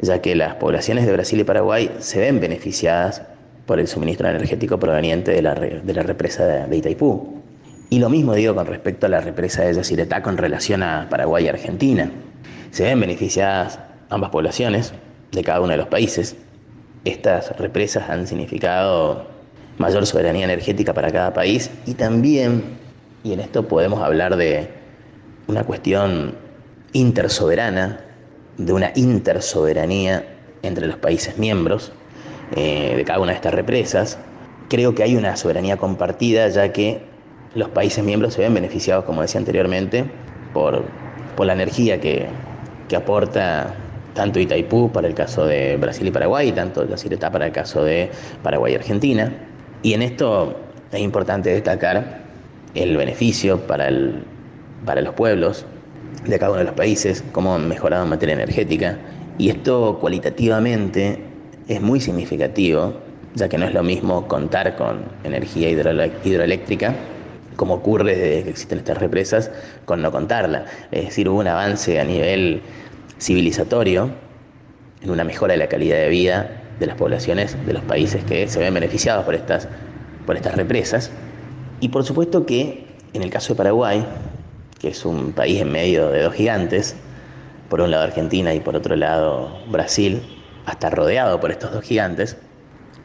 [0.02, 3.22] ya que las poblaciones de Brasil y Paraguay se ven beneficiadas
[3.66, 7.42] por el suministro energético proveniente de la, de la represa de Itaipú.
[7.90, 11.46] Y lo mismo digo con respecto a la represa de Yacyretá con relación a Paraguay
[11.46, 12.12] y Argentina.
[12.72, 14.94] Se ven beneficiadas ambas poblaciones
[15.32, 16.36] de cada uno de los países.
[17.06, 19.28] Estas represas han significado
[19.78, 22.64] mayor soberanía energética para cada país y también,
[23.24, 24.68] y en esto podemos hablar de
[25.48, 26.36] una cuestión
[26.96, 28.00] intersoberana,
[28.58, 30.26] de una intersoberanía
[30.62, 31.92] entre los países miembros
[32.56, 34.18] eh, de cada una de estas represas.
[34.70, 37.02] Creo que hay una soberanía compartida ya que
[37.54, 40.06] los países miembros se ven beneficiados, como decía anteriormente,
[40.54, 40.86] por,
[41.38, 42.28] la energía que,
[42.96, 43.76] aporta
[44.14, 47.84] tanto Itaipú para el caso de Brasil y Paraguay, tanto la Ciretá para el caso
[47.84, 48.10] de
[48.42, 49.34] Paraguay y Argentina.
[49.84, 50.58] Y en esto
[50.94, 52.22] es importante destacar
[52.74, 54.24] el beneficio para, el,
[54.86, 55.66] para los pueblos
[56.26, 58.98] de cada uno de los países, cómo han mejorado en materia energética.
[59.38, 61.20] Y esto cualitativamente
[61.68, 62.94] es muy significativo,
[63.36, 66.96] ya que no es lo mismo contar con energía hidroeléctrica
[67.56, 69.52] como ocurre desde que existen estas represas,
[69.86, 70.66] con no contarla.
[70.92, 72.62] Es decir, hubo un avance a nivel
[73.20, 74.10] civilizatorio
[75.02, 78.48] en una mejora de la calidad de vida de las poblaciones de los países que
[78.48, 79.68] se ven beneficiados por estas,
[80.26, 81.12] por estas represas.
[81.80, 84.06] Y por supuesto que en el caso de Paraguay,
[84.80, 86.96] que es un país en medio de dos gigantes,
[87.70, 90.22] por un lado Argentina y por otro lado Brasil,
[90.66, 92.38] hasta rodeado por estos dos gigantes,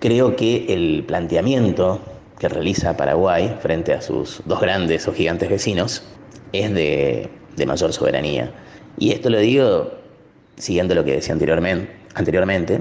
[0.00, 2.00] creo que el planteamiento
[2.38, 6.02] que realiza Paraguay frente a sus dos grandes o gigantes vecinos
[6.52, 7.28] es de,
[7.66, 8.50] mayor soberanía.
[8.98, 9.92] Y esto lo digo
[10.56, 12.80] siguiendo lo que decía anteriormente, anteriormente.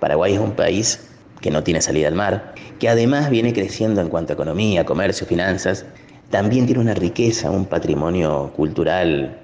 [0.00, 1.08] Paraguay es un país
[1.40, 5.26] que no tiene salida al mar, que además viene creciendo en cuanto a economía, comercio,
[5.26, 5.86] finanzas,
[6.30, 9.38] también tiene una riqueza, un patrimonio cultural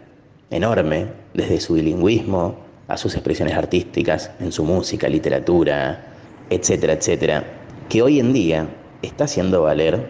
[0.50, 2.56] enorme, desde su bilingüismo
[2.88, 6.04] a sus expresiones artísticas, en su música, literatura,
[6.50, 7.44] etcétera, etcétera,
[7.88, 8.66] que hoy en día
[9.02, 10.06] está haciendo valer,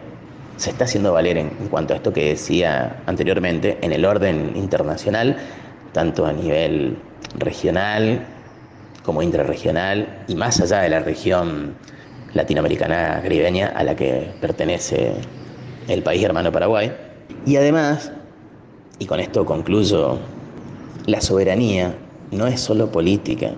[0.56, 5.37] se está haciendo valer en, cuanto a esto que decía anteriormente, en el orden internacional,
[5.92, 6.98] tanto a nivel
[7.38, 8.26] regional
[9.04, 11.74] como intrarregional y más allá de la región
[12.32, 15.14] latinoamericana caribeña a la que pertenece
[15.88, 16.92] el país hermano Paraguay.
[17.46, 18.12] Y además,
[18.98, 20.18] y con esto concluyo,
[21.06, 21.94] la soberanía
[22.30, 23.52] no es solo política,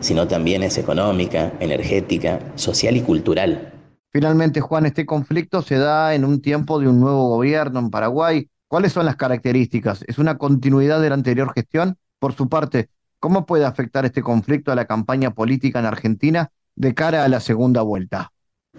[0.00, 3.72] sino también es económica, energética, social y cultural.
[4.10, 8.48] Finalmente, Juan, este conflicto se da en un tiempo de un nuevo gobierno en Paraguay.
[8.68, 10.04] ¿Cuáles son las características?
[10.06, 11.96] ¿Es una continuidad de la anterior gestión?
[12.18, 12.88] Por su parte,
[13.20, 17.40] ¿cómo puede afectar este conflicto a la campaña política en Argentina de cara a la
[17.40, 18.32] segunda vuelta?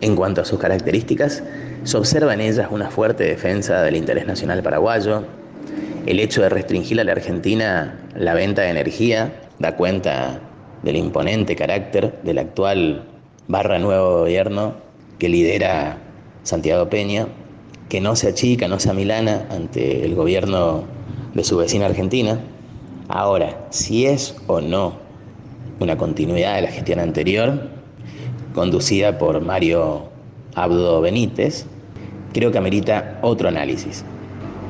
[0.04, 1.44] En cuanto a sus características,
[1.86, 5.24] se observa en ellas una fuerte defensa del interés nacional paraguayo.
[6.06, 10.42] El hecho de restringir a la Argentina la venta de energía da cuenta
[10.82, 13.06] del imponente carácter del actual
[13.48, 14.76] barra nuevo gobierno
[15.20, 16.00] que lidera
[16.44, 17.30] Santiago Peña,
[17.88, 20.84] que no se achica, no se amilana ante el gobierno
[21.34, 22.42] de su vecina Argentina.
[23.08, 24.98] Ahora, si es o no
[25.80, 27.83] una continuidad de la gestión anterior,
[28.54, 30.04] conducida por Mario
[30.56, 31.66] Abdo Benítez,
[32.34, 34.06] creo que amerita otro análisis.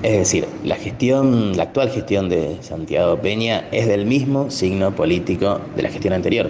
[0.01, 5.61] Es decir, la gestión, la actual gestión de Santiago Peña es del mismo signo político
[5.75, 6.49] de la gestión anterior.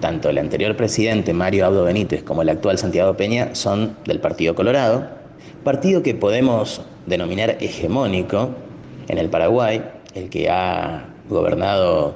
[0.00, 4.54] Tanto el anterior presidente Mario Abdo Benítez como el actual Santiago Peña son del Partido
[4.54, 5.08] Colorado,
[5.64, 8.50] partido que podemos denominar hegemónico
[9.08, 9.82] en el Paraguay,
[10.14, 12.14] el que ha gobernado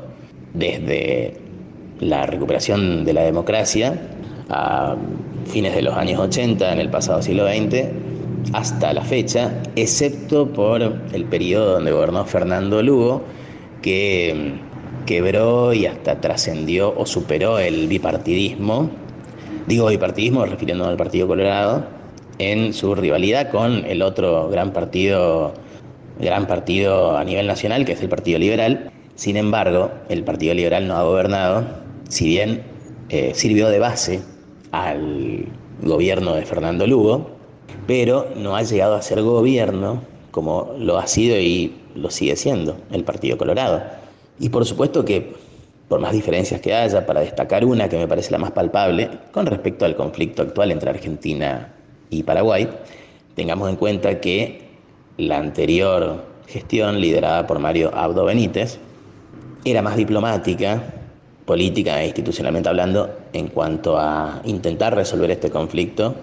[0.53, 1.38] desde
[2.00, 4.00] la recuperación de la democracia
[4.48, 4.96] a
[5.46, 7.88] fines de los años 80 en el pasado siglo XX
[8.52, 13.22] hasta la fecha, excepto por el periodo donde gobernó Fernando Lugo,
[13.83, 14.54] que
[15.07, 18.90] quebró y hasta trascendió o superó el bipartidismo.
[19.66, 21.87] Digo bipartidismo refiriéndome al Partido Colorado,
[22.38, 25.54] en su rivalidad con el otro gran partido,
[26.20, 28.90] gran partido a nivel nacional, que es el Partido Liberal.
[29.14, 31.64] Sin embargo, el Partido Liberal no ha gobernado,
[32.09, 32.62] si bien
[33.09, 34.33] eh, sirvió de base
[34.74, 35.46] al
[35.82, 37.30] gobierno de Fernando Lugo,
[37.87, 42.76] pero no ha llegado a ser gobierno como lo ha sido y lo sigue siendo
[42.90, 43.82] el Partido Colorado.
[44.40, 45.34] Y por supuesto que,
[45.88, 49.46] por más diferencias que haya, para destacar una que me parece la más palpable con
[49.46, 51.72] respecto al conflicto actual entre Argentina
[52.10, 52.68] y Paraguay,
[53.37, 54.62] tengamos en cuenta que
[55.18, 58.78] la anterior gestión, liderada por Mario Abdo Benítez,
[59.64, 60.82] era más diplomática,
[61.44, 66.14] política e institucionalmente hablando, en cuanto a intentar resolver este conflicto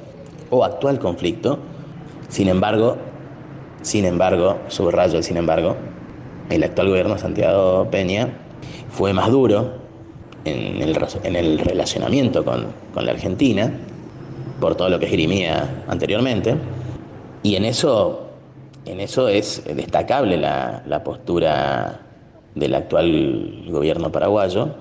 [0.50, 1.60] o actual conflicto.
[2.28, 2.98] Sin embargo,
[3.82, 5.76] sin embargo, subrayo el sin embargo,
[6.50, 8.30] el actual gobierno Santiago Peña
[8.90, 9.82] fue más duro
[10.46, 13.72] en el, en el relacionamiento con, con, la Argentina,
[14.60, 16.56] por todo lo que esgrimía anteriormente,
[17.44, 18.28] y en eso,
[18.86, 22.02] en eso es destacable la postura
[22.56, 24.76] del actual gobierno paraguayo,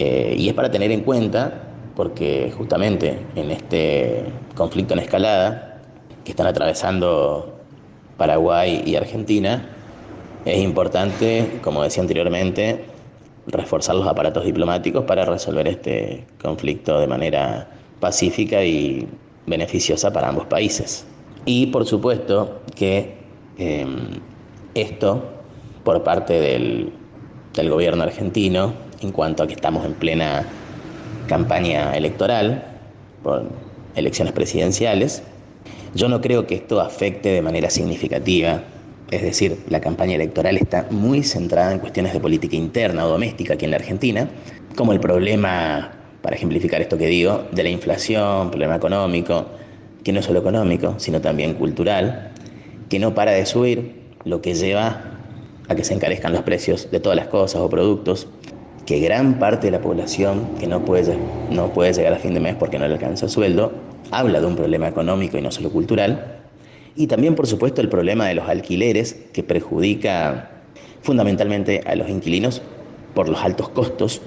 [0.00, 5.82] eh, y es para tener en cuenta porque justamente en este conflicto en escalada
[6.24, 7.60] que están atravesando
[8.16, 9.68] Paraguay y Argentina,
[10.46, 12.86] es importante, como decía anteriormente,
[13.46, 17.68] reforzar los aparatos diplomáticos para resolver este conflicto de manera
[18.00, 19.06] pacífica y
[19.46, 21.06] beneficiosa para ambos países.
[21.44, 23.16] Y por supuesto que
[23.58, 24.20] em,
[24.74, 25.22] esto
[25.84, 26.90] por parte del,
[27.52, 30.44] del gobierno argentino, en cuanto a que estamos en plena
[31.26, 32.64] campaña electoral,
[33.22, 33.44] por
[33.94, 35.22] elecciones presidenciales.
[35.94, 38.62] Yo no creo que esto afecte de manera significativa,
[39.10, 43.54] es decir, la campaña electoral está muy centrada en cuestiones de política interna o doméstica
[43.54, 44.28] aquí en la Argentina,
[44.76, 49.46] como el problema, para ejemplificar esto que digo, de la inflación, problema económico,
[50.04, 52.30] que no es solo económico, sino también cultural,
[52.88, 55.02] que no para de subir, lo que lleva
[55.68, 58.28] a que se encarezcan los precios de todas las cosas o productos,
[58.86, 61.16] que gran parte de la población que no puede,
[61.50, 63.72] no puede llegar a fin de mes porque no le alcanza el sueldo,
[64.10, 66.38] habla de un problema económico y no solo cultural.
[66.96, 70.50] Y también, por supuesto, el problema de los alquileres, que perjudica
[71.02, 72.62] fundamentalmente a los inquilinos
[73.14, 74.20] por los altos costos.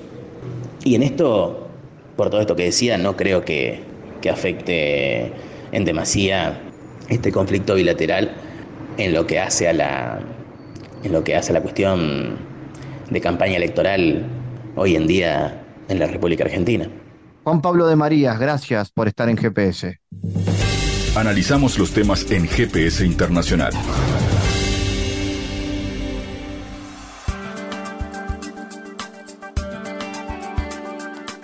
[0.83, 1.67] Y en esto,
[2.15, 3.81] por todo esto que decía, no creo que,
[4.21, 5.31] que afecte
[5.71, 6.61] en demasía
[7.09, 8.31] este conflicto bilateral
[8.97, 10.19] en lo que hace a la,
[11.03, 12.37] en lo que hace a la cuestión
[13.09, 14.25] de campaña electoral
[14.75, 16.87] hoy en día en la República Argentina.
[17.43, 19.99] Juan Pablo de Marías, gracias por estar en GPS.
[21.15, 23.73] Analizamos los temas en GPS Internacional.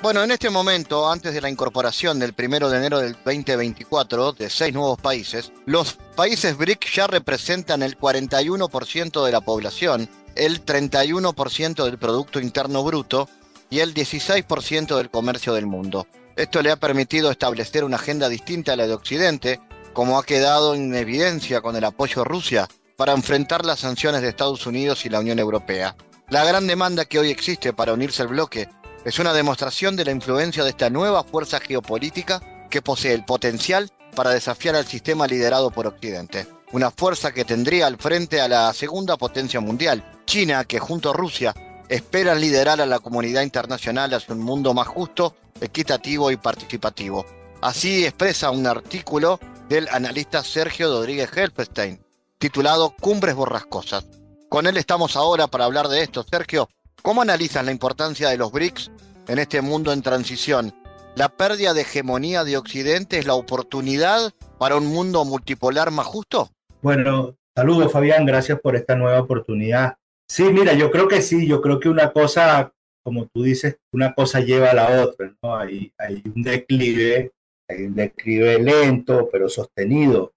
[0.01, 4.49] Bueno, en este momento, antes de la incorporación del primero de enero del 2024 de
[4.49, 10.09] seis nuevos países, los países BRIC ya representan el 41% de la población
[10.39, 13.27] el 31% del Producto Interno Bruto
[13.69, 16.07] y el 16% del comercio del mundo.
[16.37, 19.59] Esto le ha permitido establecer una agenda distinta a la de Occidente,
[19.91, 24.29] como ha quedado en evidencia con el apoyo a Rusia para enfrentar las sanciones de
[24.29, 25.97] Estados Unidos y la Unión Europea.
[26.29, 28.69] La gran demanda que hoy existe para unirse al bloque
[29.03, 33.91] es una demostración de la influencia de esta nueva fuerza geopolítica que posee el potencial
[34.15, 36.47] para desafiar al sistema liderado por Occidente.
[36.71, 41.13] Una fuerza que tendría al frente a la segunda potencia mundial, China, que junto a
[41.13, 41.55] Rusia
[41.89, 47.25] esperan liderar a la comunidad internacional hacia un mundo más justo, equitativo y participativo.
[47.61, 51.99] Así expresa un artículo del analista Sergio Rodríguez Helpestein,
[52.37, 54.05] titulado Cumbres Borrascosas.
[54.49, 56.21] Con él estamos ahora para hablar de esto.
[56.21, 56.69] Sergio,
[57.01, 58.91] ¿cómo analizas la importancia de los BRICS
[59.29, 60.75] en este mundo en transición?
[61.15, 66.51] ¿La pérdida de hegemonía de Occidente es la oportunidad para un mundo multipolar más justo?
[66.83, 69.95] Bueno, saludos Fabián, gracias por esta nueva oportunidad.
[70.31, 72.71] Sí, mira, yo creo que sí, yo creo que una cosa,
[73.03, 75.57] como tú dices, una cosa lleva a la otra, ¿no?
[75.57, 75.91] Hay,
[76.23, 77.31] un declive,
[77.67, 80.33] hay un declive lento, pero sostenido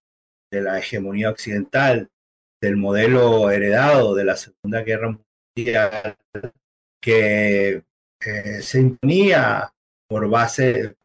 [0.51, 2.09] de la hegemonía occidental,
[2.61, 5.19] del modelo heredado de la Segunda Guerra
[5.57, 6.17] Mundial,
[7.03, 7.83] que
[8.25, 9.71] eh, se imponía
[10.09, 10.97] por base,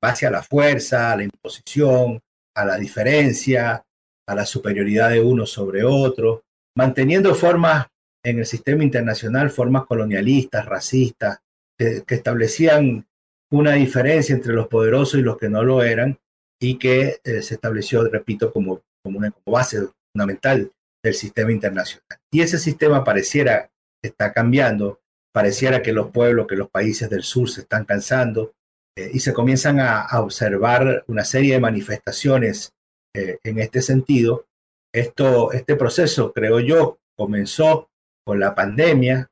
[0.00, 2.20] base a la fuerza, a la imposición,
[2.54, 3.84] a la diferencia,
[4.26, 6.42] a la superioridad de uno sobre otro,
[6.76, 7.86] manteniendo formas
[8.28, 11.38] en el sistema internacional, formas colonialistas, racistas,
[11.78, 13.06] que, establecían
[13.50, 16.18] una diferencia entre los poderosos y los que no lo eran,
[16.60, 19.78] y que eh, se estableció, repito, como, como una como base
[20.12, 20.70] fundamental
[21.02, 22.18] del sistema internacional.
[22.32, 23.70] Y ese sistema pareciera
[24.02, 25.00] que está cambiando,
[25.32, 28.54] pareciera que los pueblos, que los países del sur se están cansando
[28.96, 32.72] eh, y se comienzan a, observar una serie de manifestaciones
[33.14, 34.46] eh, en este sentido.
[34.92, 37.87] Esto, este proceso, creo yo, comenzó
[38.28, 39.26] con la pandemia,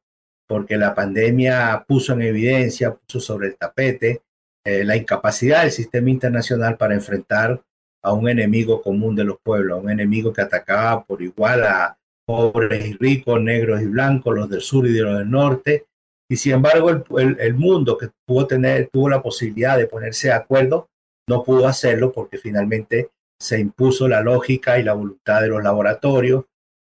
[0.48, 4.22] porque la pandemia puso en evidencia, puso sobre el tapete
[4.64, 7.62] eh, la incapacidad del sistema internacional para enfrentar
[8.02, 11.98] a un enemigo común de los pueblos, a un enemigo que atacaba por igual a
[12.26, 15.84] pobres y ricos, negros y blancos, los del sur y de los del norte.
[16.30, 16.88] Y sin embargo,
[17.18, 20.88] el, mundo que pudo tener, tuvo la posibilidad de ponerse de acuerdo,
[21.28, 26.46] no pudo hacerlo porque finalmente se impuso la lógica y la voluntad de los laboratorios,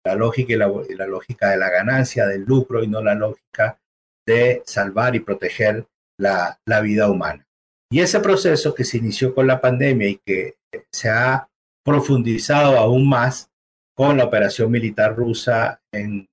[0.05, 0.57] la lógica y
[0.95, 3.79] la, lógica de la ganancia, del lucro y no la lógica
[4.25, 5.85] de salvar y proteger
[6.19, 7.45] la, la vida humana.
[7.91, 10.55] Y ese proceso que se inició con la pandemia y que
[10.91, 11.47] se ha
[11.85, 13.49] profundizado aún más
[13.95, 16.27] con la operación militar rusa en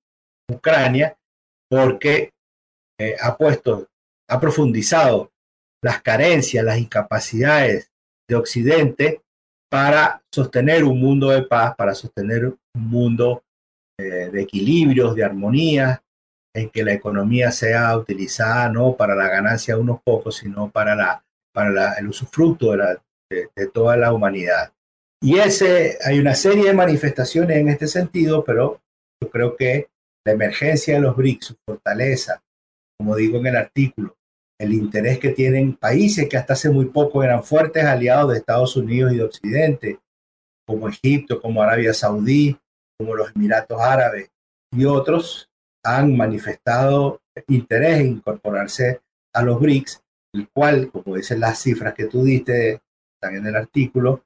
[0.49, 1.15] Ucrania,
[1.69, 2.31] porque
[2.99, 3.87] eh, ha puesto,
[4.29, 5.31] ha profundizado
[5.83, 7.91] las carencias, las incapacidades
[8.27, 9.21] de Occidente
[9.69, 13.43] para sostener un mundo de paz, para sostener un mundo
[14.01, 16.03] de equilibrios, de armonía,
[16.53, 20.95] en que la economía sea utilizada no para la ganancia de unos pocos, sino para,
[20.95, 21.23] la,
[21.53, 22.97] para el usufructo de
[23.31, 24.73] de, toda la humanidad.
[25.21, 28.81] Y ese, hay una serie de manifestaciones en este sentido, pero
[29.21, 29.87] yo creo que
[30.25, 32.43] la emergencia de los BRICS, su fortaleza,
[32.97, 34.17] como digo en el artículo,
[34.59, 38.75] el interés que tienen países que hasta hace muy poco eran fuertes aliados de Estados
[38.75, 39.99] Unidos y de Occidente,
[40.67, 42.57] como Egipto, como Arabia Saudí,
[43.01, 44.29] como los Emiratos Árabes
[44.71, 45.49] y otros,
[45.83, 49.01] han manifestado interés en incorporarse
[49.33, 52.79] a los BRICS, el cual, como dicen las cifras que tú diste
[53.19, 54.23] también en el artículo,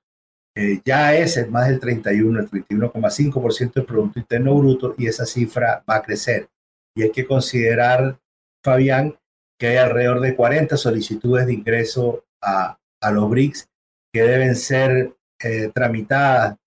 [0.58, 5.26] eh, ya es el más del 31, el 31,5% del Producto Interno Bruto y esa
[5.26, 6.50] cifra va a crecer.
[6.96, 8.20] Y hay que considerar,
[8.62, 9.18] Fabián,
[9.58, 13.70] que hay alrededor de 40 solicitudes de ingreso a, a los BRICS
[14.14, 16.58] que deben ser eh, tramitadas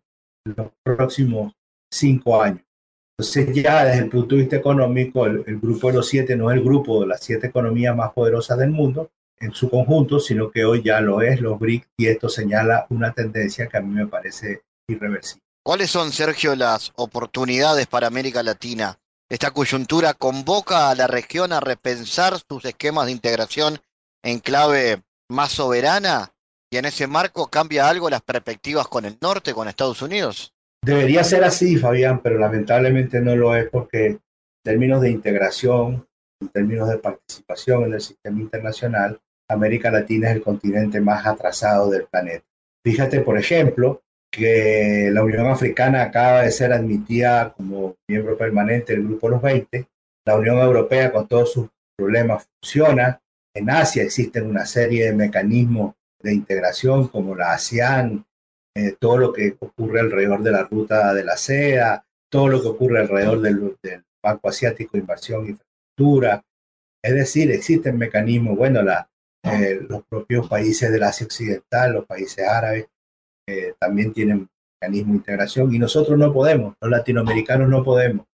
[0.47, 1.53] en los próximos
[1.91, 2.62] cinco años.
[3.18, 6.57] Entonces ya desde el punto de vista económico, el, grupo de los siete no es
[6.57, 9.11] el grupo de las siete economías más poderosas del mundo,
[9.41, 13.12] en su conjunto, sino que hoy ya lo es los BRIC y esto señala una
[13.12, 15.43] tendencia que a mí me parece irreversible.
[15.64, 18.99] ¿Cuáles son, Sergio, las oportunidades para América Latina?
[19.28, 23.80] Esta coyuntura convoca a la región a repensar sus esquemas de integración
[24.22, 26.32] en clave más soberana
[26.70, 30.55] y en ese marco cambia algo las perspectivas con el norte, con Estados Unidos.
[30.85, 34.20] Debería ser así, Fabián, pero lamentablemente no lo es porque en
[34.64, 36.07] términos de integración,
[36.41, 39.20] en términos de participación en el sistema internacional,
[39.51, 42.45] América Latina es el continente más atrasado del planeta.
[42.85, 49.05] Fíjate, por ejemplo, que la Unión Africana acaba de ser admitida como miembro permanente del
[49.05, 49.89] Grupo de los 20.
[50.26, 53.20] La Unión Europea, con todos sus problemas, funciona.
[53.55, 58.24] En Asia existen una serie de mecanismos de integración como la ASEAN,
[58.79, 62.68] eh, todo lo que ocurre alrededor de la ruta de la seda, todo lo que
[62.68, 63.76] ocurre alrededor del,
[64.22, 66.45] Banco Asiático de Inversión e Infraestructura.
[67.03, 68.81] Es decir, existen mecanismos, bueno,
[69.43, 72.87] eh, los propios países del Asia Occidental, los países árabes,
[73.49, 74.49] eh, también tienen
[74.81, 78.26] mecanismo de integración y nosotros no podemos, los latinoamericanos no podemos,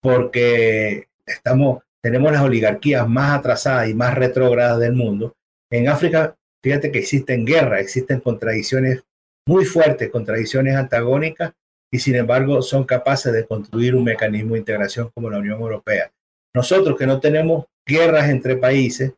[0.00, 5.34] porque estamos, tenemos las oligarquías más atrasadas y más retrógradas del mundo.
[5.70, 9.04] En África, fíjate que existen guerras, existen contradicciones
[9.46, 11.52] muy fuertes, contradicciones antagónicas,
[11.92, 16.10] y sin embargo son capaces de construir un mecanismo de integración como la Unión Europea.
[16.54, 19.12] Nosotros que no tenemos guerras entre países,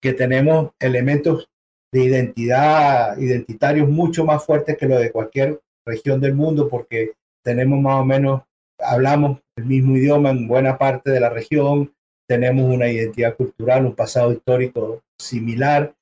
[0.00, 1.48] que tenemos elementos
[1.92, 7.12] de identidad, identitarios mucho más fuertes que lo de cualquier región del mundo, porque
[7.42, 8.42] tenemos más o menos,
[8.78, 11.92] hablamos el mismo idioma en buena parte de la región,
[12.28, 15.94] tenemos una identidad cultural, un pasado histórico similar,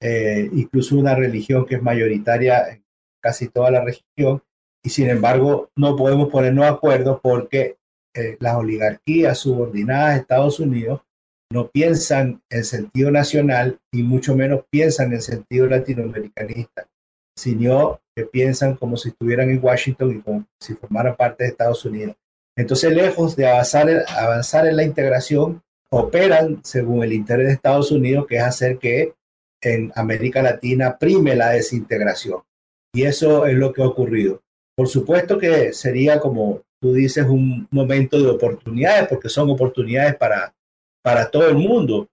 [0.00, 2.82] eh, incluso una religión que es mayoritaria en
[3.20, 4.42] casi toda la región,
[4.84, 7.76] y sin embargo no podemos ponernos de acuerdo porque
[8.14, 11.02] eh, las oligarquías subordinadas a Estados Unidos
[11.52, 16.86] no piensan en sentido nacional y mucho menos piensan en sentido latinoamericanista,
[17.36, 21.84] sino que piensan como si estuvieran en Washington y como si formaran parte de Estados
[21.84, 22.16] Unidos.
[22.56, 28.26] Entonces, lejos de avanzar, avanzar en la integración, operan según el interés de Estados Unidos,
[28.26, 29.14] que es hacer que
[29.62, 32.42] en América Latina prime la desintegración.
[32.94, 34.42] Y eso es lo que ha ocurrido.
[34.76, 40.54] Por supuesto que sería, como tú dices, un momento de oportunidades, porque son oportunidades para,
[41.02, 42.08] para todo el mundo.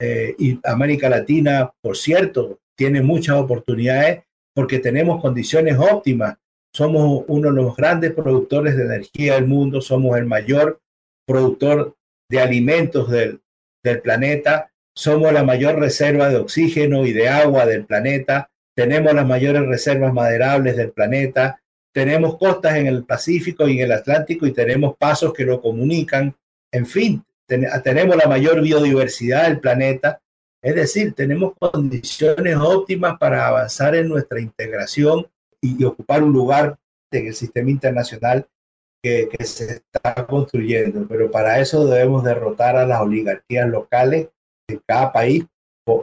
[0.00, 6.36] Eh, y América Latina, por cierto, tiene muchas oportunidades porque tenemos condiciones óptimas.
[6.74, 10.80] Somos uno de los grandes productores de energía del mundo, somos el mayor
[11.26, 11.94] productor
[12.30, 13.40] de alimentos del,
[13.84, 19.26] del planeta, somos la mayor reserva de oxígeno y de agua del planeta, tenemos las
[19.26, 21.60] mayores reservas maderables del planeta,
[21.92, 26.34] tenemos costas en el Pacífico y en el Atlántico y tenemos pasos que lo comunican.
[26.72, 30.20] En fin, tenemos la mayor biodiversidad del planeta.
[30.62, 35.26] Es decir, tenemos condiciones óptimas para avanzar en nuestra integración
[35.60, 36.78] y, ocupar un lugar
[37.10, 38.46] en el sistema internacional
[39.02, 41.06] que, que, se está construyendo.
[41.06, 44.28] Pero para eso debemos derrotar a las oligarquías locales
[44.66, 45.44] en cada país,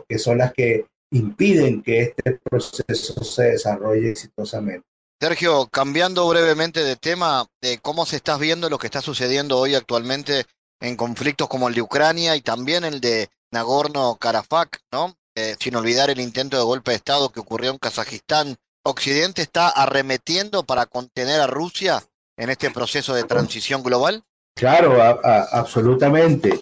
[0.08, 4.86] que son las que impiden que este proceso se desarrolle exitosamente.
[5.22, 7.46] Sergio, cambiando brevemente de tema,
[7.82, 10.46] ¿cómo se está viendo lo que está sucediendo hoy actualmente
[10.80, 15.16] en conflictos como el de Ucrania y también el de Nagorno-Karabaj, ¿no?
[15.36, 18.56] Eh, sin olvidar el intento de golpe de Estado que ocurrió en Kazajistán.
[18.84, 22.02] ¿Occidente está arremetiendo para contener a Rusia
[22.38, 24.24] en este proceso de transición global?
[24.56, 26.62] Claro, absolutamente.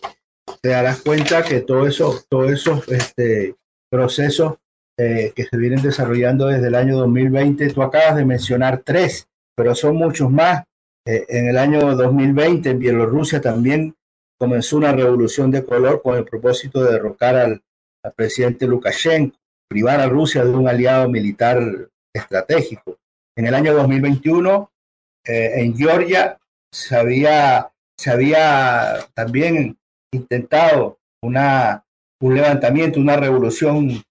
[0.61, 3.55] Te darás cuenta que todo eso, todos esos este,
[3.89, 4.55] procesos
[4.99, 7.69] eh, que se vienen desarrollando desde el año 2020.
[7.69, 10.63] Tú acabas de mencionar tres, pero son muchos más.
[11.05, 13.95] Eh, en el año 2020 en Bielorrusia también
[14.39, 17.61] comenzó una revolución de color con el propósito de derrocar al,
[18.15, 21.61] presidente Lukashenko, privar a Rusia de un aliado militar
[22.13, 22.97] estratégico.
[23.35, 24.71] En el año 2021,
[25.25, 26.39] eh, en Georgia,
[26.71, 29.77] se había, se había también
[30.13, 31.83] intentado una,
[32.21, 34.03] un levantamiento, una revolución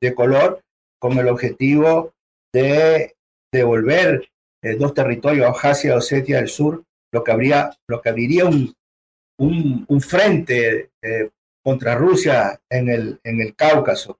[0.00, 0.60] de color
[0.98, 2.12] con el objetivo
[2.52, 3.14] de
[3.52, 4.28] devolver
[4.62, 6.82] eh, dos territorios, Abjasia y Osetia del Sur,
[7.12, 8.74] lo que, habría, lo que abriría un,
[9.38, 11.30] un, frente eh,
[11.62, 14.18] contra Rusia en el, en el Cáucaso.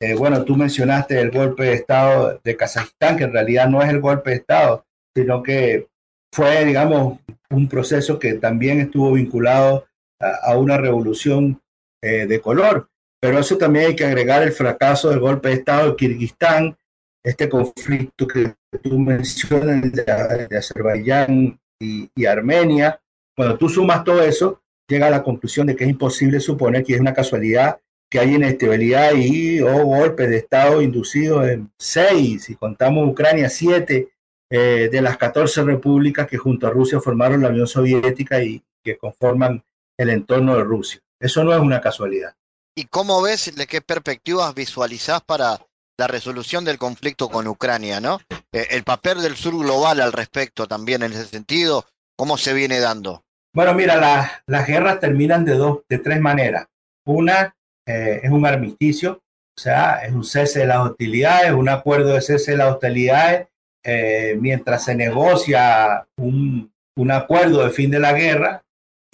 [0.00, 3.88] Eh, bueno, tú mencionaste el golpe de Estado de Kazajistán, que en realidad no es
[3.88, 5.86] el golpe de Estado, sino que
[6.32, 7.20] fue, digamos,
[7.50, 9.86] un proceso que también estuvo vinculado
[10.18, 11.60] a, una revolución
[12.04, 12.88] de color.
[13.24, 16.76] Pero eso también hay que agregar el fracaso del golpe de Estado de Kirguistán,
[17.24, 18.52] este conflicto que
[18.82, 23.00] tú mencionas de, Azerbaiyán y, Armenia.
[23.34, 26.94] Cuando tú sumas todo eso, llega a la conclusión de que es imposible suponer que
[26.94, 27.80] es una casualidad
[28.10, 34.10] que hay inestabilidad y o golpes de Estado inducidos en seis, si contamos Ucrania, siete
[34.50, 38.98] eh, de las 14 repúblicas que junto a Rusia formaron la Unión Soviética y que
[38.98, 39.64] conforman
[39.98, 41.00] el entorno de Rusia.
[41.24, 42.34] Eso no es una casualidad.
[42.76, 45.58] ¿Y cómo ves, de qué perspectivas visualizás para
[45.96, 48.20] la resolución del conflicto con Ucrania, ¿no?
[48.52, 52.78] Eh, el papel del sur global al respecto también en ese sentido, ¿cómo se viene
[52.78, 53.22] dando?
[53.54, 56.66] Bueno, mira, las guerras terminan de dos, de tres maneras.
[57.06, 57.56] Una
[57.86, 59.22] eh, es un armisticio,
[59.56, 63.48] o sea, es un cese de las hostilidades, un acuerdo de cese de las hostilidades,
[63.82, 68.63] eh, mientras se negocia un, un acuerdo de fin de la guerra,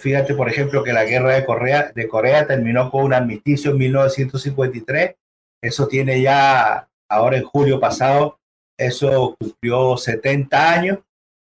[0.01, 3.77] Fíjate, por ejemplo, que la guerra de Corea, de Corea terminó con un armisticio en
[3.77, 5.15] 1953.
[5.61, 8.39] Eso tiene ya, ahora en julio pasado,
[8.79, 10.99] eso cumplió 70 años.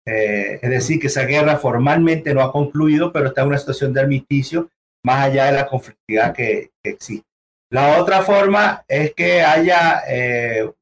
[0.06, 3.92] Eh, es decir, que esa guerra formalmente no ha concluido, pero está en una situación
[3.92, 4.70] de armisticio
[5.04, 7.26] más allá de la conflictividad que, existe.
[7.70, 10.72] La otra forma es que haya, eh,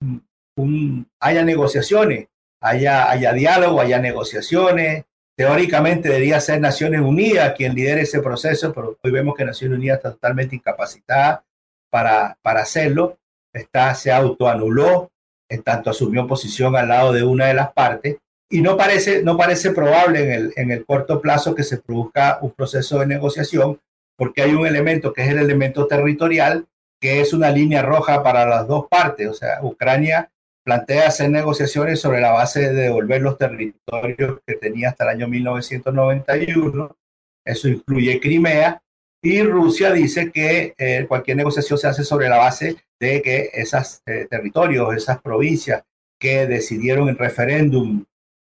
[0.56, 2.28] un, haya negociaciones,
[2.60, 5.04] haya, haya diálogo, haya negociaciones,
[5.36, 9.96] Teóricamente debería ser Naciones Unidas quien lidere ese proceso, pero hoy vemos que Naciones Unidas
[9.96, 11.44] está totalmente incapacitada
[11.90, 13.18] para, para hacerlo.
[13.52, 15.10] Está, se autoanuló,
[15.48, 18.16] en tanto asumió posición al lado de una de las partes.
[18.48, 22.38] Y no parece, no parece probable en el, en el corto plazo que se produzca
[22.40, 23.80] un proceso de negociación,
[24.16, 26.66] porque hay un elemento que es el elemento territorial,
[27.00, 29.28] que es una línea roja para las dos partes.
[29.28, 30.30] O sea, Ucrania
[30.64, 35.28] plantea hacer negociaciones sobre la base de devolver los territorios que tenía hasta el año
[35.28, 36.96] 1991.
[37.44, 38.80] Eso incluye Crimea.
[39.22, 44.02] Y Rusia dice que eh, cualquier negociación se hace sobre la base de que esos
[44.06, 45.82] eh, territorios, esas provincias
[46.18, 48.04] que decidieron en referéndum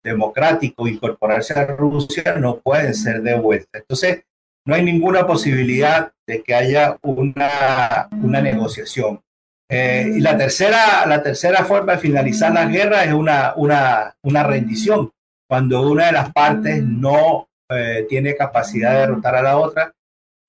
[0.04, 3.82] democrático incorporarse a Rusia no pueden ser devueltas.
[3.82, 4.24] Entonces,
[4.66, 9.22] no hay ninguna posibilidad de que haya una, una negociación.
[9.70, 14.44] Eh, y la tercera, la tercera forma de finalizar la guerra es una, una, una
[14.44, 15.12] rendición,
[15.50, 19.94] cuando una de las partes no eh, tiene capacidad de derrotar a la otra,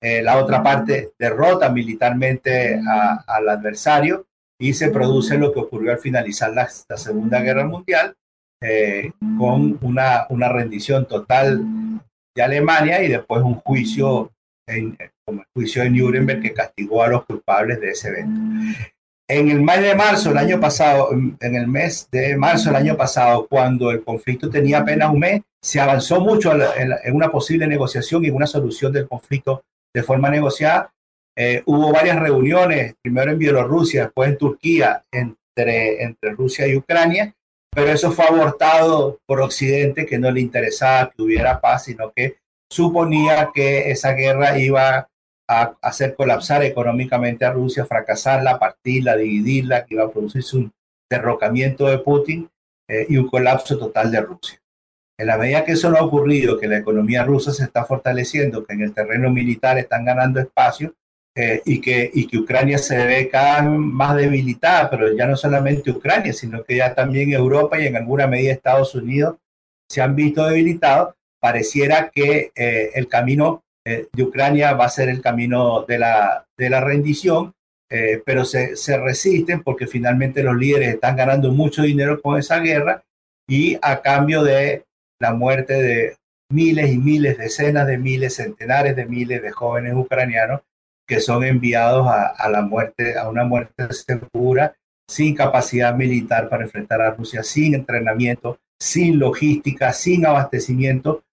[0.01, 2.79] eh, la otra parte derrota militarmente
[3.25, 4.27] al adversario
[4.59, 8.15] y se produce lo que ocurrió al finalizar la, la Segunda Guerra Mundial,
[9.37, 11.61] con una, una rendición total
[12.35, 14.31] de Alemania y después un juicio,
[14.67, 18.41] en, como el juicio de Nuremberg que castigó a los culpables de ese evento.
[19.27, 22.95] En el mes de marzo del año pasado, en el mes de marzo del año
[22.95, 28.23] pasado, cuando el conflicto tenía apenas un mes, se avanzó mucho en una posible negociación
[28.23, 30.91] y una solución del conflicto de forma negociada.
[31.35, 37.33] Eh, hubo varias reuniones, primero en Bielorrusia, después en Turquía, entre, entre Rusia y Ucrania,
[37.71, 42.37] pero eso fue abortado por Occidente, que no le interesaba que hubiera paz, sino que
[42.69, 45.09] suponía que esa guerra iba
[45.47, 50.73] a hacer colapsar económicamente a Rusia, fracasarla, partirla, dividirla, que iba a producirse un
[51.09, 52.49] derrocamiento de Putin
[52.87, 54.59] eh, y un colapso total de Rusia.
[55.17, 58.65] En la medida que eso no ha ocurrido, que la economía rusa se está fortaleciendo,
[58.65, 60.93] que en el terreno militar están ganando espacio,
[61.37, 65.35] eh, y, que, y que Ucrania se ve cada vez más debilitada, pero ya no
[65.35, 69.35] solamente Ucrania, sino que ya también Europa y en alguna medida Estados Unidos
[69.89, 75.09] se han visto debilitados, pareciera que eh, el camino eh, de Ucrania va a ser
[75.09, 77.53] el camino de la, de la rendición,
[78.25, 83.03] pero se, se resisten porque finalmente los líderes están ganando mucho dinero con esa guerra
[83.47, 84.83] y a cambio de
[85.21, 86.17] la muerte de
[86.51, 90.61] miles y miles, decenas de miles, centenares de miles de jóvenes ucranianos
[91.07, 94.75] que son enviados a, la muerte, a una muerte segura,
[95.07, 101.23] sin capacidad militar para enfrentar a Rusia, sin entrenamiento, sin logística, sin abastecimiento,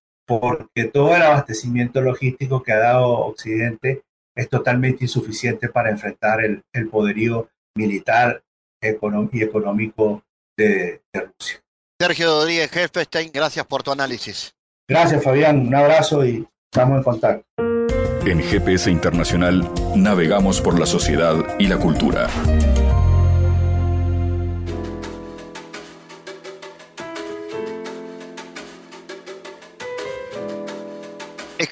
[0.41, 4.03] porque todo el abastecimiento logístico que ha dado Occidente
[4.37, 8.43] es totalmente insuficiente para enfrentar el, poderío militar
[8.83, 10.23] y económico
[10.57, 11.61] de, de Rusia.
[12.01, 14.55] Sergio Rodríguez Helfestein, gracias por tu análisis.
[14.89, 15.67] Gracias, Fabián.
[15.67, 17.45] Un abrazo y estamos en contacto.
[18.27, 22.29] En GPS Internacional navegamos por la sociedad y la cultura.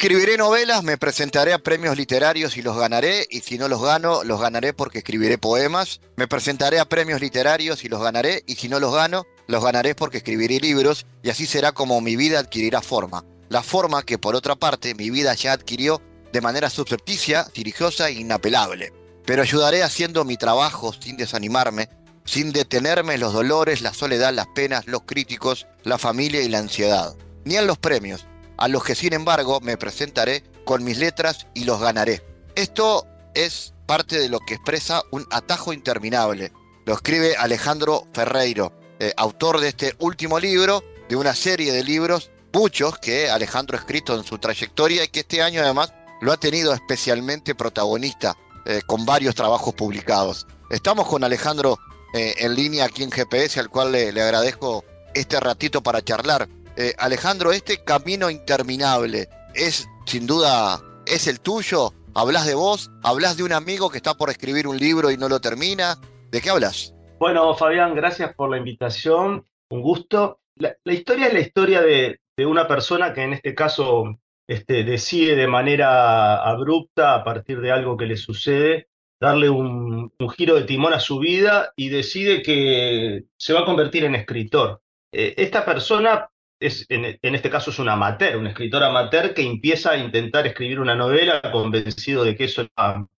[0.01, 4.25] Escribiré novelas, me presentaré a premios literarios y los ganaré, y si no los gano,
[4.25, 6.01] los ganaré porque escribiré poemas.
[6.17, 9.95] Me presentaré a premios literarios y los ganaré, y si no los gano, los ganaré
[9.95, 13.27] porque escribiré libros, y así será como mi vida adquirirá forma.
[13.51, 16.01] La forma que por otra parte mi vida ya adquirió
[16.33, 18.95] de manera subrepticia, dirigiosa e inapelable.
[19.27, 21.91] Pero ayudaré haciendo mi trabajo sin desanimarme,
[22.25, 26.61] sin detenerme en los dolores, la soledad, las penas, los críticos, la familia y la
[26.61, 27.15] ansiedad.
[27.45, 28.27] Ni en los premios,
[28.61, 32.23] a los que sin embargo me presentaré con mis letras y los ganaré.
[32.55, 36.53] Esto es parte de lo que expresa un atajo interminable.
[36.87, 42.31] Lo escribe Alejandro Ferreiro, eh, autor de este último libro, de una serie de libros,
[42.53, 46.37] muchos que Alejandro ha escrito en su trayectoria y que este año además lo ha
[46.37, 48.37] tenido especialmente protagonista
[48.67, 50.47] eh, con varios trabajos publicados.
[50.69, 51.79] Estamos con Alejandro
[52.13, 54.85] eh, en línea aquí en GPS, al cual le, agradezco
[55.15, 56.49] este ratito para charlar.
[56.77, 61.93] Eh, Alejandro, este camino interminable es sin duda, es el tuyo.
[62.15, 65.29] Hablas de vos, hablas de un amigo que está por escribir un libro y no
[65.29, 65.97] lo termina.
[66.31, 66.95] ¿De qué hablas?
[67.21, 69.47] Bueno, Fabián, gracias por la invitación.
[69.71, 70.41] Un gusto.
[70.57, 74.19] La, historia es la historia de, una persona que en este caso
[74.49, 78.89] este, decide de manera abrupta, a partir de algo que le sucede,
[79.21, 84.05] darle un, giro de timón a su vida y decide que se va a convertir
[84.05, 84.81] en escritor.
[85.13, 86.30] Eh, esta persona
[86.61, 90.79] es, en, este caso es un amateur, un escritor amateur que empieza a intentar escribir
[90.79, 92.67] una novela convencido de que eso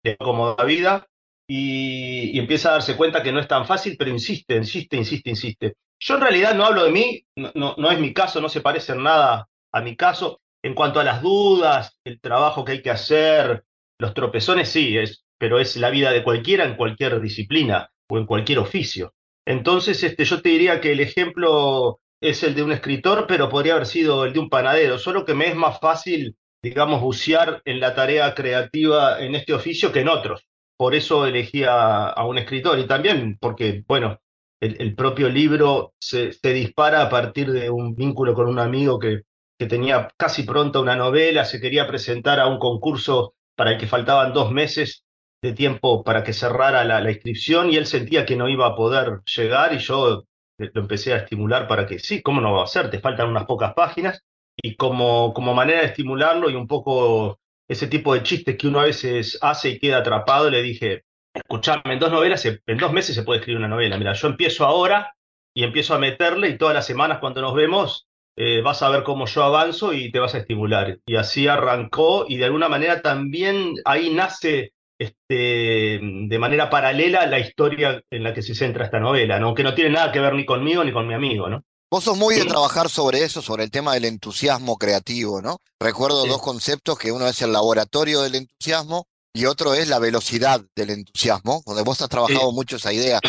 [0.03, 1.07] le acomoda vida
[1.47, 5.29] y, y, empieza a darse cuenta que no es tan fácil, pero insiste, insiste, insiste,
[5.29, 5.73] insiste.
[5.99, 8.93] Yo en realidad no hablo de mí, no, no es mi caso, no se parece
[8.93, 10.41] en nada a mi caso.
[10.63, 13.63] En cuanto a las dudas, el trabajo que hay que hacer,
[13.99, 18.25] los tropezones, sí, es, pero es la vida de cualquiera en cualquier disciplina o en
[18.25, 19.13] cualquier oficio.
[19.45, 23.73] Entonces, este, yo te diría que el ejemplo es el de un escritor, pero podría
[23.73, 27.79] haber sido el de un panadero, solo que me es más fácil, digamos, bucear en
[27.79, 30.47] la tarea creativa en este oficio que en otros.
[30.77, 34.19] Por eso elegí a, un escritor y también porque, bueno,
[34.59, 39.23] el, propio libro se, se, dispara a partir de un vínculo con un amigo que,
[39.57, 43.85] que tenía casi pronta una novela, se quería presentar a un concurso para el que
[43.85, 45.03] faltaban dos meses
[45.41, 49.21] de tiempo para que cerrara la, inscripción y él sentía que no iba a poder
[49.35, 50.25] llegar y yo
[50.73, 52.89] lo empecé a estimular para que sí, ¿cómo no va a ser?
[52.89, 54.23] Te faltan unas pocas páginas
[54.55, 58.81] y como, como manera de estimularlo y un poco ese tipo de chistes que uno
[58.81, 61.03] a veces hace y queda atrapado, le dije,
[61.33, 63.97] escuchame, en dos novelas, en dos meses se puede escribir una novela.
[63.97, 65.15] Mira, yo empiezo ahora
[65.53, 68.07] y empiezo a meterle y todas las semanas cuando nos vemos
[68.37, 70.99] eh, vas a ver cómo yo avanzo y te vas a estimular.
[71.05, 77.39] Y así arrancó y de alguna manera también ahí nace este, de manera paralela la
[77.39, 79.55] historia en la que se centra esta novela, ¿no?
[79.55, 81.49] que no tiene nada que ver ni conmigo ni con mi amigo.
[81.49, 81.63] ¿no?
[81.89, 85.57] Vos sos muy de trabajar sobre eso, sobre el tema del entusiasmo creativo, ¿no?
[85.79, 90.61] Recuerdo dos conceptos, que uno es el laboratorio del entusiasmo y otro es la velocidad
[90.75, 93.19] del entusiasmo, donde vos has trabajado mucho esa idea.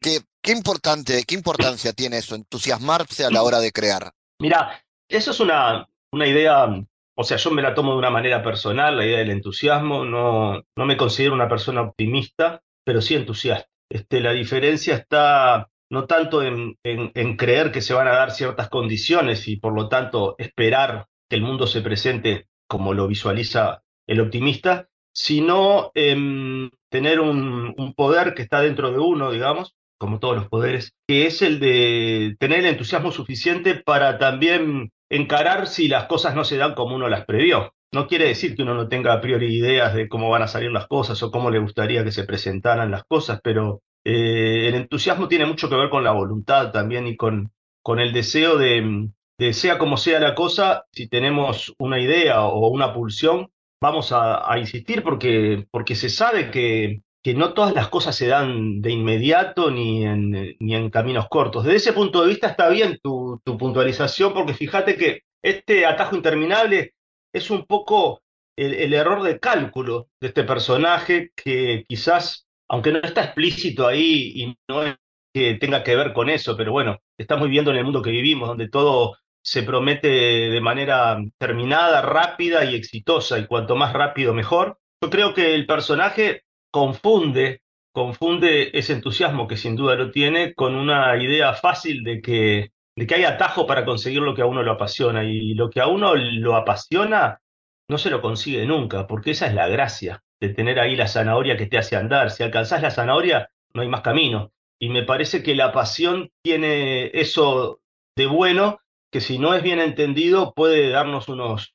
[0.00, 4.12] ¿Qué, qué, importante, ¿Qué importancia tiene eso, entusiasmarse a la hora de crear?
[4.38, 6.66] Mira, eso es una, una idea
[7.14, 10.62] o sea, yo me la tomo de una manera personal, la idea del entusiasmo, no,
[10.76, 13.68] no me considero una persona optimista, pero sí entusiasta.
[13.90, 18.70] Este, la diferencia está no tanto en, en, creer que se van a dar ciertas
[18.70, 24.22] condiciones y por lo tanto esperar que el mundo se presente como lo visualiza el
[24.22, 30.36] optimista, sino en tener un, un poder que está dentro de uno, digamos, como todos
[30.36, 36.06] los poderes, que es el de tener el entusiasmo suficiente para también encarar si las
[36.06, 37.74] cosas no se dan como uno las previó.
[37.92, 40.72] No quiere decir que uno no tenga a priori ideas de cómo van a salir
[40.72, 45.28] las cosas o cómo le gustaría que se presentaran las cosas, pero eh, el entusiasmo
[45.28, 47.52] tiene mucho que ver con la voluntad también y con,
[47.82, 49.10] con el deseo de,
[49.52, 53.50] sea como sea la cosa, si tenemos una idea o una pulsión,
[53.82, 58.26] vamos a, a insistir porque, porque se sabe que, que no todas las cosas se
[58.26, 61.64] dan de inmediato ni en, ni en caminos cortos.
[61.64, 66.16] Desde ese punto de vista está bien tu, tu, puntualización, porque fíjate que este atajo
[66.16, 66.94] interminable
[67.32, 68.22] es un poco
[68.56, 74.32] el, el, error de cálculo de este personaje que quizás, aunque no está explícito ahí
[74.34, 74.96] y no es
[75.32, 78.48] que tenga que ver con eso, pero bueno, estamos viviendo en el mundo que vivimos,
[78.48, 84.78] donde todo se promete de manera terminada, rápida y exitosa, y cuanto más rápido mejor.
[85.02, 86.42] Yo creo que el personaje
[86.72, 87.62] confunde,
[87.92, 93.06] confunde ese entusiasmo que sin duda lo tiene con una idea fácil de que, de
[93.06, 95.86] que hay atajo para conseguir lo que a uno lo apasiona y lo que a
[95.86, 97.40] uno lo apasiona
[97.88, 101.56] no se lo consigue nunca, porque esa es la gracia de tener ahí la zanahoria
[101.56, 102.30] que te hace andar.
[102.30, 104.52] Si alcanzás la zanahoria, no hay más camino.
[104.80, 107.80] Y me parece que la pasión tiene eso
[108.16, 111.74] de bueno, que si no es bien entendido puede darnos unos,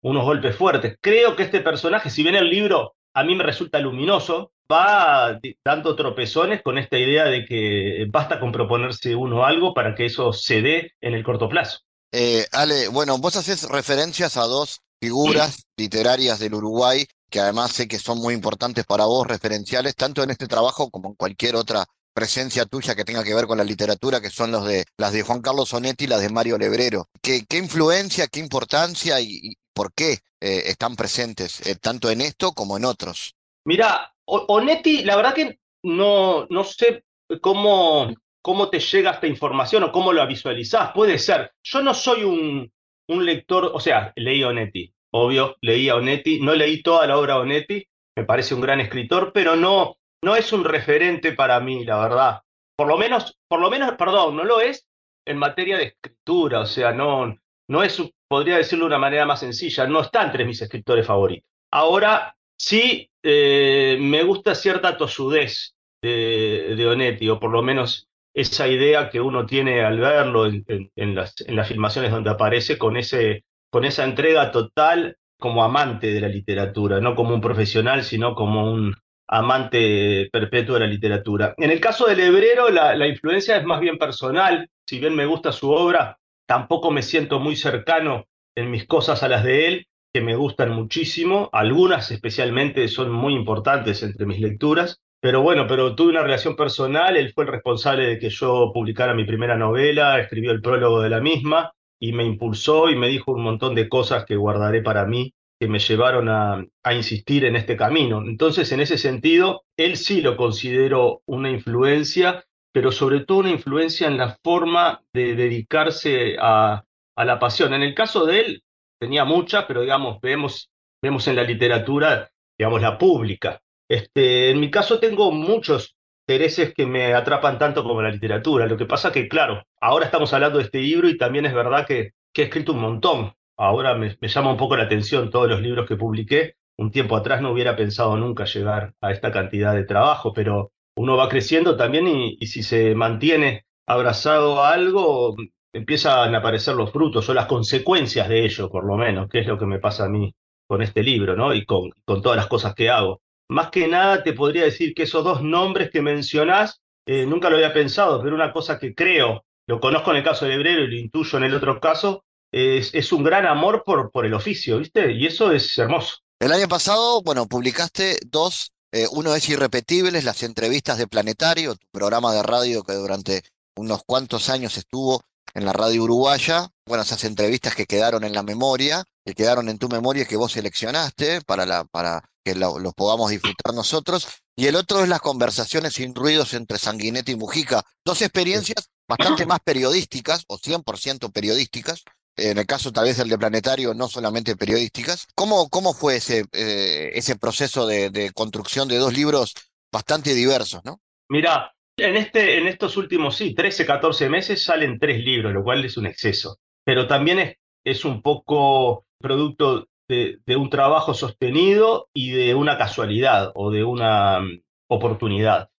[0.00, 0.96] unos golpes fuertes.
[1.00, 5.96] Creo que este personaje, si bien el libro a mí me resulta luminoso, va dando
[5.96, 10.62] tropezones con esta idea de que basta con proponerse uno algo para que eso se
[10.62, 11.80] dé en el corto plazo.
[12.12, 17.88] Eh, Ale, bueno, vos haces referencias a dos figuras literarias del Uruguay que además sé
[17.88, 21.84] que son muy importantes para vos, referenciales, tanto en este trabajo como en cualquier otra
[22.14, 25.22] presencia tuya que tenga que ver con la literatura, que son los de, las de
[25.22, 27.08] Juan Carlos Sonetti y las de Mario Lebrero.
[27.22, 32.50] ¿Qué, qué influencia, qué importancia y, por qué eh, están presentes, eh, tanto en esto
[32.50, 33.36] como en otros.
[33.64, 37.04] Mira, Onetti, la verdad que no, no sé
[37.40, 38.12] cómo,
[38.42, 40.90] cómo te llega esta información o cómo la visualizás.
[40.92, 41.52] Puede ser.
[41.62, 42.72] Yo no soy un,
[43.08, 47.34] un lector, o sea, leí Onetti, obvio, leí a Onetti, no leí toda la obra
[47.34, 51.84] de Onetti, me parece un gran escritor, pero no, no es un referente para mí,
[51.84, 52.40] la verdad.
[52.76, 54.88] Por lo menos, por lo menos, perdón, no lo es
[55.24, 59.40] en materia de escritura, o sea, no, no es, podría decirlo de una manera más
[59.40, 61.48] sencilla, no está entre mis escritores favoritos.
[61.70, 68.68] Ahora, sí eh, me gusta cierta tosudez de, de, Onetti, o por lo menos esa
[68.68, 74.52] idea que uno tiene al verlo en, las, en filmaciones donde aparece con, esa entrega
[74.52, 78.94] total como amante de la literatura, no como un profesional, sino como un
[79.26, 81.54] amante perpetuo de la literatura.
[81.56, 85.52] En el caso del Hebrero, la influencia es más bien personal, si bien me gusta
[85.52, 86.17] su obra,
[86.48, 88.24] tampoco me siento muy cercano
[88.56, 93.34] en mis cosas a las de él, que me gustan muchísimo, algunas especialmente son muy
[93.34, 98.06] importantes entre mis lecturas, pero bueno, pero tuve una relación personal, él fue el responsable
[98.06, 102.24] de que yo publicara mi primera novela, escribió el prólogo de la misma y me
[102.24, 106.30] impulsó y me dijo un montón de cosas que guardaré para mí, que me llevaron
[106.30, 108.22] a, a insistir en este camino.
[108.24, 114.06] Entonces, en ese sentido, él sí lo considero una influencia pero sobre todo una influencia
[114.06, 116.84] en la forma de dedicarse a,
[117.16, 117.74] a la pasión.
[117.74, 118.62] En el caso de él,
[118.98, 120.70] tenía muchas, pero digamos, vemos,
[121.02, 123.60] vemos en la literatura, digamos, la pública.
[123.88, 125.96] Este, en mi caso tengo muchos
[126.26, 128.66] intereses que me atrapan tanto como la literatura.
[128.66, 131.86] Lo que pasa que, claro, ahora estamos hablando de este libro y también es verdad
[131.86, 133.32] que, que he escrito un montón.
[133.56, 136.54] Ahora me, me, llama un poco la atención todos los libros que publiqué.
[136.76, 141.16] Un tiempo atrás no hubiera pensado nunca llegar a esta cantidad de trabajo, pero uno
[141.16, 145.36] va creciendo también y, si se mantiene abrazado a algo,
[145.72, 149.46] empiezan a aparecer los frutos o las consecuencias de ello, por lo menos, que es
[149.46, 150.34] lo que me pasa a mí
[150.66, 151.54] con este libro, ¿no?
[151.54, 153.22] Y con, todas las cosas que hago.
[153.48, 157.56] Más que nada te podría decir que esos dos nombres que mencionás, eh, nunca lo
[157.56, 160.88] había pensado, pero una cosa que creo, lo conozco en el caso de Hebrero y
[160.88, 164.78] lo intuyo en el otro caso, es, es un gran amor por, por el oficio,
[164.78, 165.12] ¿viste?
[165.12, 166.16] Y eso es hermoso.
[166.40, 171.86] El año pasado, bueno, publicaste dos, eh, uno es Irrepetibles, las entrevistas de Planetario, tu
[171.90, 173.42] programa de radio que durante
[173.76, 175.22] unos cuantos años estuvo
[175.54, 176.68] en la radio uruguaya.
[176.86, 180.52] Bueno, esas entrevistas que quedaron en la memoria, que quedaron en tu memoria que vos
[180.52, 184.26] seleccionaste para, la, para que los lo podamos disfrutar nosotros.
[184.56, 187.82] Y el otro es las conversaciones sin ruidos entre Sanguinetti y Mujica.
[188.04, 192.04] Dos experiencias bastante más periodísticas, o 100% periodísticas,
[192.38, 195.26] en el caso tal vez del de Planetario, no solamente periodísticas.
[195.34, 199.54] ¿Cómo, cómo fue ese, eh, ese proceso de, de, construcción de dos libros
[199.92, 201.00] bastante diversos, no?
[201.28, 205.84] Mira, en, este, en estos últimos, sí, 13, 14 meses salen tres libros, lo cual
[205.84, 206.58] es un exceso.
[206.84, 213.52] Pero también es, es un poco producto de, un trabajo sostenido y de una casualidad
[213.54, 215.70] o de una um, oportunidad.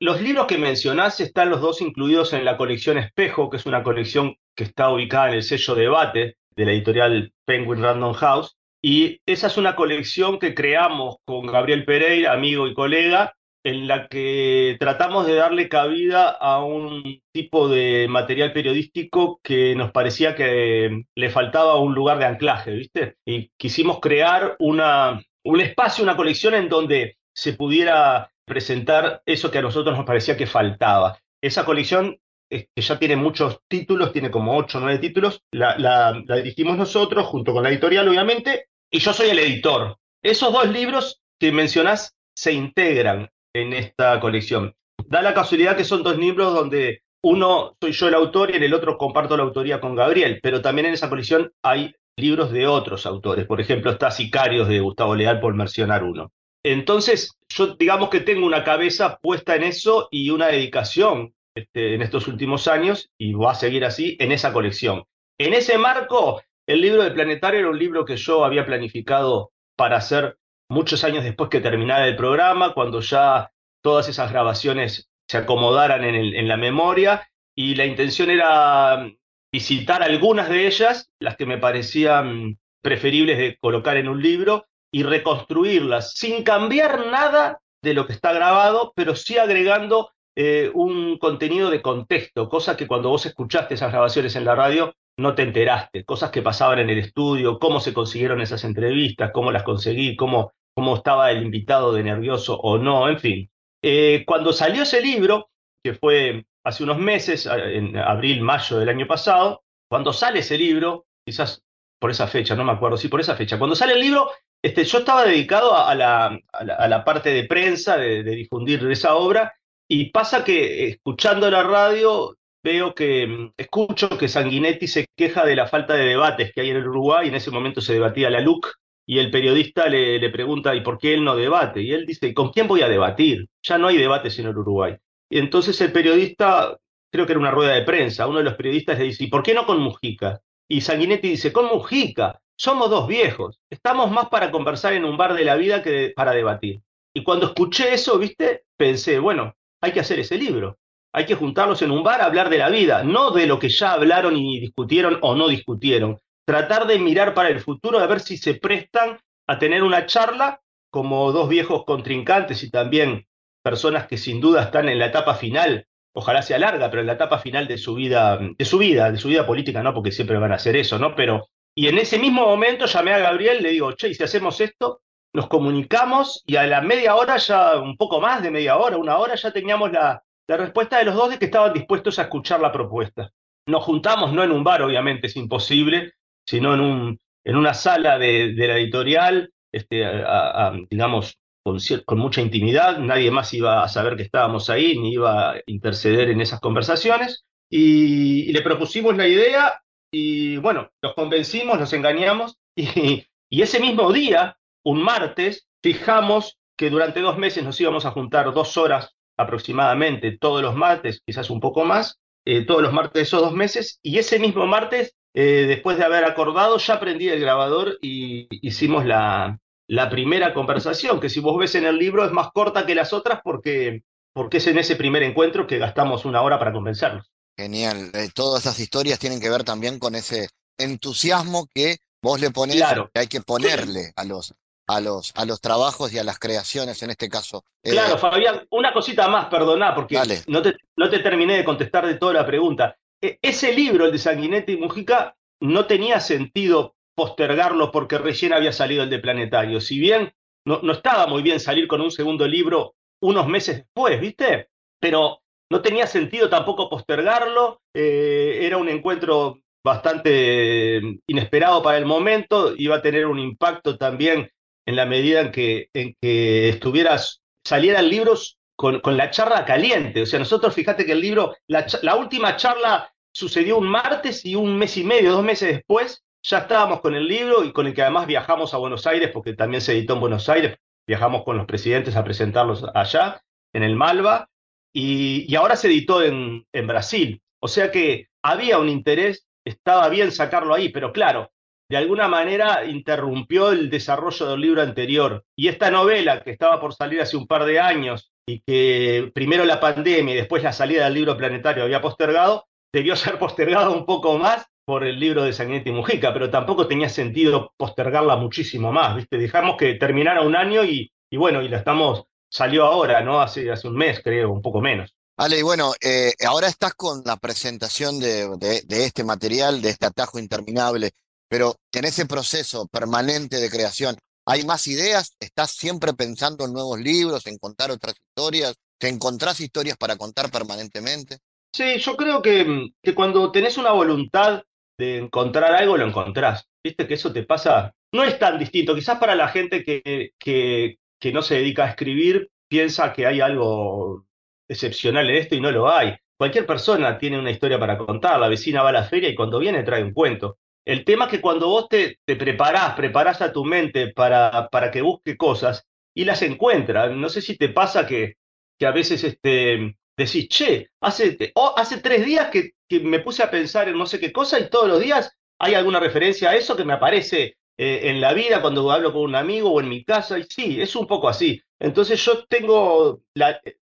[0.00, 3.82] Los libros que mencionás están los dos incluidos en la colección Espejo, que es una
[3.82, 8.58] colección que está ubicada en el sello Debate de la editorial Penguin Random House.
[8.82, 14.08] Y esa es una colección que creamos con Gabriel Pereira, amigo y colega, en la
[14.08, 21.04] que tratamos de darle cabida a un tipo de material periodístico que nos parecía que
[21.14, 23.16] le faltaba un lugar de anclaje, ¿viste?
[23.24, 29.58] Y quisimos crear una, un espacio, una colección en donde se pudiera presentar eso que
[29.58, 31.18] a nosotros nos parecía que faltaba.
[31.40, 32.18] Esa colección
[32.50, 37.26] que ya tiene muchos títulos, tiene como ocho o nueve títulos, la, la, dirigimos nosotros
[37.26, 39.96] junto con la editorial, obviamente, y yo soy el editor.
[40.22, 44.74] Esos dos libros que mencionás se integran en esta colección.
[45.06, 48.62] Da la casualidad que son dos libros donde uno soy yo el autor y en
[48.64, 52.66] el otro comparto la autoría con Gabriel, pero también en esa colección hay libros de
[52.66, 53.46] otros autores.
[53.46, 56.30] Por ejemplo, está Sicarios de Gustavo Leal, por mencionar uno.
[56.64, 62.02] Entonces, yo digamos que tengo una cabeza puesta en eso y una dedicación este, en
[62.02, 65.04] estos últimos años, y va a seguir así, en esa colección.
[65.38, 69.98] En ese marco, el libro del planetario era un libro que yo había planificado para
[69.98, 70.38] hacer
[70.70, 73.50] muchos años después que terminara el programa, cuando ya
[73.82, 79.10] todas esas grabaciones se acomodaran en, la memoria, y la intención era
[79.52, 85.02] visitar algunas de ellas, las que me parecían preferibles de colocar en un libro, y
[85.02, 91.70] reconstruirlas sin cambiar nada de lo que está grabado, pero sí agregando eh, un contenido
[91.70, 96.04] de contexto, cosas que cuando vos escuchaste esas grabaciones en la radio no te enteraste,
[96.04, 100.52] cosas que pasaban en el estudio, cómo se consiguieron esas entrevistas, cómo las conseguí, cómo,
[100.74, 103.50] cómo estaba el invitado de nervioso o no, en fin.
[103.82, 105.50] Eh, cuando salió ese libro,
[105.82, 111.06] que fue hace unos meses, en abril, mayo del año pasado, cuando sale ese libro,
[111.26, 111.62] quizás
[112.00, 114.30] por esa fecha, no me acuerdo, sí, por esa fecha, cuando sale el libro,
[114.62, 119.52] este, yo estaba dedicado a, la, parte de prensa, de, difundir esa obra,
[119.88, 125.66] y pasa que escuchando la radio veo que escucho que Sanguinetti se queja de la
[125.66, 128.72] falta de debates que hay en el Uruguay, en ese momento se debatía la LUC,
[129.04, 131.82] y el periodista le, pregunta, ¿y por qué él no debate?
[131.82, 133.48] Y él dice, ¿y con quién voy a debatir?
[133.62, 134.96] Ya no hay debates en el Uruguay.
[135.28, 136.78] Y entonces el periodista,
[137.10, 139.42] creo que era una rueda de prensa, uno de los periodistas le dice, ¿y por
[139.42, 140.40] qué no con Mujica?
[140.68, 145.34] Y Sanguinetti dice, con Mujica, somos dos viejos, estamos más para conversar en un bar
[145.34, 146.80] de la vida que para debatir.
[147.12, 150.78] Y cuando escuché eso, viste, pensé, bueno, hay que hacer ese libro.
[151.12, 153.68] Hay que juntarnos en un bar a hablar de la vida, no de lo que
[153.68, 156.20] ya hablaron y discutieron o no discutieron.
[156.46, 160.60] Tratar de mirar para el futuro, a ver si se prestan a tener una charla
[160.88, 163.26] como dos viejos contrincantes y también
[163.64, 167.14] personas que sin duda están en la etapa final, ojalá sea larga, pero en la
[167.14, 170.38] etapa final de su vida, de su vida, de su vida política, no, porque siempre
[170.38, 171.16] van a hacer eso, ¿no?
[171.16, 174.60] Pero, y en ese mismo momento llamé a Gabriel, le digo, che, ¿y si hacemos
[174.60, 175.02] esto?
[175.32, 179.16] nos comunicamos y a la media hora, ya un poco más de media hora, una
[179.16, 182.60] hora, ya teníamos la, la respuesta de los dos de que estaban dispuestos a escuchar
[182.60, 183.30] la propuesta.
[183.66, 186.14] Nos juntamos, no en un bar, obviamente es imposible,
[186.44, 191.78] sino en, un, en una sala de, de la editorial, este, a, a, digamos, con,
[192.04, 196.28] con, mucha intimidad, nadie más iba a saber que estábamos ahí, ni iba a interceder
[196.28, 199.80] en esas conversaciones, y, y le propusimos la idea,
[200.12, 207.20] y bueno, los convencimos, los engañamos, y, ese mismo día, un martes, fijamos que durante
[207.20, 211.84] dos meses nos íbamos a juntar dos horas aproximadamente todos los martes, quizás un poco
[211.84, 215.96] más, eh, todos los martes de esos dos meses, y ese mismo martes, eh, después
[215.96, 221.40] de haber acordado, ya prendí el grabador y hicimos la, la primera conversación, que si
[221.40, 224.02] vos ves en el libro es más corta que las otras porque,
[224.34, 227.31] porque es en ese primer encuentro que gastamos una hora para convencernos.
[227.62, 228.10] Genial.
[228.14, 230.48] Eh, todas esas historias tienen que ver también con ese
[230.78, 233.10] entusiasmo que vos le ponés, Claro.
[233.12, 234.54] que hay que ponerle a los,
[234.88, 237.64] a los, a los trabajos y a las creaciones en este caso.
[237.84, 240.42] Eh, Claro, Fabián, una cosita más, perdoná, porque Dale.
[240.48, 242.96] no te, no te terminé de contestar de toda la pregunta.
[243.20, 248.72] E- ese libro, el de Sanguinetti y Mujica, no tenía sentido postergarlo porque recién había
[248.72, 249.80] salido el de Planetario.
[249.80, 250.34] Si bien
[250.64, 254.68] no, no estaba muy bien salir con un segundo libro unos meses después, ¿viste?
[254.98, 255.41] Pero
[255.72, 257.80] no tenía sentido tampoco postergarlo.
[257.94, 263.96] eh, era un encuentro bastante eh, inesperado para el momento, iba a tener un impacto
[263.96, 264.50] también
[264.86, 270.22] en la medida en que, en que estuvieras, salieran libros con, con la charla caliente.
[270.22, 274.76] O sea, nosotros, fíjate que el libro, la última charla sucedió un martes y un
[274.76, 278.02] mes y medio, dos meses después, ya estábamos con el libro y con el que
[278.02, 281.66] además viajamos a Buenos Aires, porque también se editó en Buenos Aires, viajamos con los
[281.66, 283.40] presidentes a presentarlos allá,
[283.72, 284.48] en el Malva,
[284.92, 287.42] y, ahora se editó en, en Brasil.
[287.60, 291.50] O sea que había un interés, estaba bien sacarlo ahí, pero claro,
[291.92, 295.44] de alguna manera interrumpió el desarrollo del libro anterior.
[295.54, 299.64] Y esta novela que estaba por salir hace un par de años y que primero
[299.64, 304.06] la pandemia y después la salida del libro planetario había postergado, debió ser postergado un
[304.06, 308.90] poco más por el libro de Sanguinetti y Mujica, pero tampoco tenía sentido postergarla muchísimo
[308.90, 309.38] más, ¿viste?
[309.38, 313.40] Dejamos que terminara un año y, y bueno, y la estamos, salió ahora, ¿no?
[313.40, 315.14] Hace, hace un mes, creo, un poco menos.
[315.36, 319.90] Ale, y bueno, eh, ahora estás con la presentación de, de- de este material, de
[319.90, 321.10] este atajo interminable,
[321.48, 325.34] pero en ese proceso permanente de creación, ¿hay más ideas?
[325.40, 328.74] ¿Estás siempre pensando en nuevos libros, en contar otras historias?
[328.98, 331.38] ¿Te encontrás historias para contar permanentemente?
[331.74, 334.62] Sí, yo creo que, que cuando tenés una voluntad
[334.98, 336.66] de encontrar algo, lo encontrás.
[336.84, 338.94] Viste que eso te pasa, no es tan distinto.
[338.94, 343.40] Quizás para la gente que, que, que no se dedica a escribir, piensa que hay
[343.40, 344.26] algo
[344.68, 346.16] excepcional en esto y no lo hay.
[346.36, 348.40] Cualquier persona tiene una historia para contar.
[348.40, 350.58] La vecina va a la feria y cuando viene trae un cuento.
[350.84, 354.90] El tema es que cuando vos te, te preparás, preparás a tu mente para, para
[354.90, 357.08] que busque cosas y las encuentra.
[357.08, 358.34] No sé si te pasa que,
[358.76, 363.44] que a veces este, decís, che, hace, oh, hace tres días que, que me puse
[363.44, 366.56] a pensar en no sé qué cosa y todos los días hay alguna referencia a
[366.56, 369.88] eso que me aparece eh, en la vida cuando hablo con un amigo o en
[369.88, 370.38] mi casa.
[370.38, 371.60] Y sí, es un poco así.
[371.78, 373.22] Entonces yo tengo,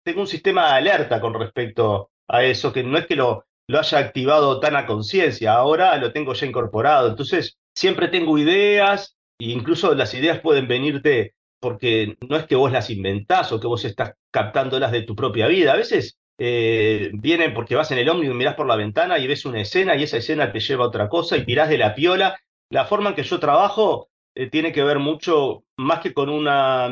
[0.02, 3.78] tengo un sistema de alerta con respecto a eso, que no es que lo, lo
[3.78, 7.08] haya activado tan a conciencia, ahora lo tengo ya incorporado.
[7.08, 12.72] Entonces siempre tengo ideas, e incluso las ideas pueden venirte porque no es que vos
[12.72, 15.72] las inventás o que vos estás captándolas de tu propia vida.
[15.72, 19.26] A veces eh, vienen porque vas en el ómnibus y mirás por la ventana y
[19.26, 21.94] ves una escena y esa escena te lleva a otra cosa y tirás de la
[21.94, 22.40] piola.
[22.70, 26.86] La forma en que yo trabajo eh, tiene que ver mucho más que con una...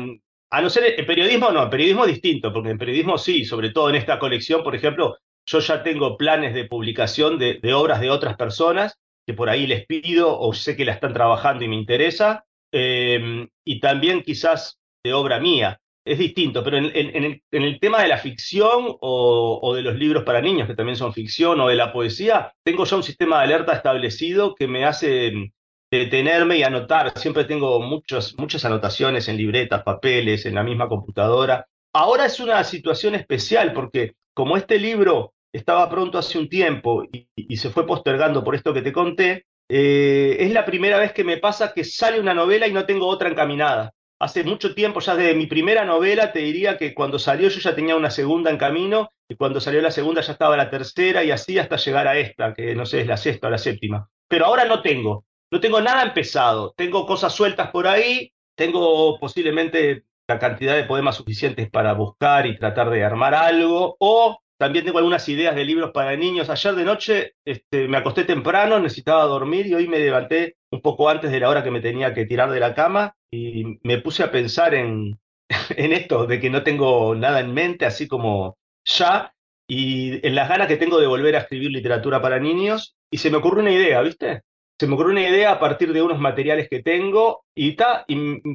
[0.51, 3.69] A no ser en periodismo, no, en periodismo es distinto, porque en periodismo sí, sobre
[3.69, 8.09] todo en esta colección, por ejemplo, yo ya tengo planes de publicación de, obras de
[8.09, 11.75] otras personas que por ahí les pido o sé que la están trabajando y me
[11.75, 15.79] interesa, eh, y también quizás de obra mía.
[16.03, 20.41] Es distinto, pero en, el, el tema de la ficción o, de los libros para
[20.41, 23.73] niños, que también son ficción, o de la poesía, tengo ya un sistema de alerta
[23.73, 25.51] establecido que me hace mm,
[25.91, 27.17] detenerme y anotar.
[27.17, 31.65] Siempre tengo muchos, muchas anotaciones en libretas, papeles, en la misma computadora.
[31.93, 37.57] Ahora es una situación especial porque como este libro estaba pronto hace un tiempo y,
[37.57, 41.37] se fue postergando por esto que te conté, eh, es la primera vez que me
[41.37, 43.93] pasa que sale una novela y no tengo otra encaminada.
[44.21, 47.73] Hace mucho tiempo, ya desde mi primera novela, te diría que cuando salió yo ya
[47.73, 51.31] tenía una segunda en camino y cuando salió la segunda ya estaba la tercera y
[51.31, 54.09] así hasta llegar a esta, que no sé, es la sexta o la séptima.
[54.27, 60.03] Pero ahora no tengo, no tengo nada empezado, tengo cosas sueltas por ahí, tengo posiblemente
[60.27, 64.97] la cantidad de poemas suficientes para buscar y tratar de armar algo, o también tengo
[64.97, 66.49] algunas ideas de libros para niños.
[66.49, 71.09] Ayer de noche este, me acosté temprano, necesitaba dormir y hoy me levanté un poco
[71.09, 74.21] antes de la hora que me tenía que tirar de la cama y me puse
[74.21, 75.19] a pensar en,
[75.69, 79.33] en esto, de que no tengo nada en mente, así como ya,
[79.67, 83.29] y en las ganas que tengo de volver a escribir literatura para niños, y se
[83.31, 84.43] me ocurrió una idea, ¿viste?
[84.79, 88.05] Se me ocurrió una idea a partir de unos materiales que tengo, y, ta,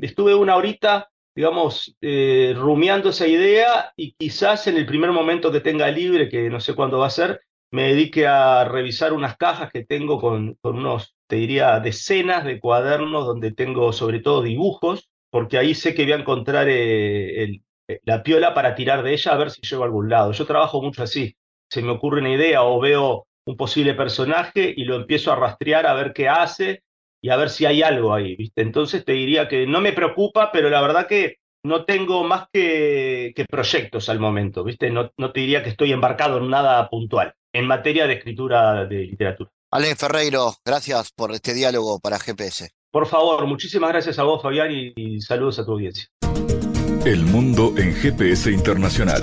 [0.00, 5.60] estuve una horita, digamos, eh, rumiando esa idea, y quizás en el primer momento que
[5.60, 9.70] tenga libre, que no sé cuándo va a ser, me dedique a revisar unas cajas
[9.70, 15.58] que tengo con, unos, te diría, decenas de cuadernos donde tengo sobre todo dibujos, porque
[15.58, 17.44] ahí sé que voy a encontrar eh,
[17.88, 20.32] eh, la piola para tirar de ella a ver si llego a algún lado.
[20.32, 21.36] Yo trabajo mucho así.
[21.68, 25.86] Se me ocurre una idea o veo un posible personaje y lo empiezo a rastrear
[25.86, 26.82] a ver qué hace
[27.22, 28.62] y a ver si hay algo ahí, ¿viste?
[28.62, 33.32] Entonces te diría que no me preocupa, pero la verdad que no tengo más que,
[33.34, 34.90] que proyectos al momento, ¿viste?
[34.90, 37.34] No, no te diría que estoy embarcado en nada puntual.
[37.52, 39.50] en materia de escritura de literatura.
[39.70, 42.70] Ale Ferreiro, gracias por este diálogo para GPS.
[42.92, 46.06] Por favor, muchísimas gracias a vos, Fabián, y, saludos a tu audiencia.
[47.04, 49.22] El mundo en GPS Internacional.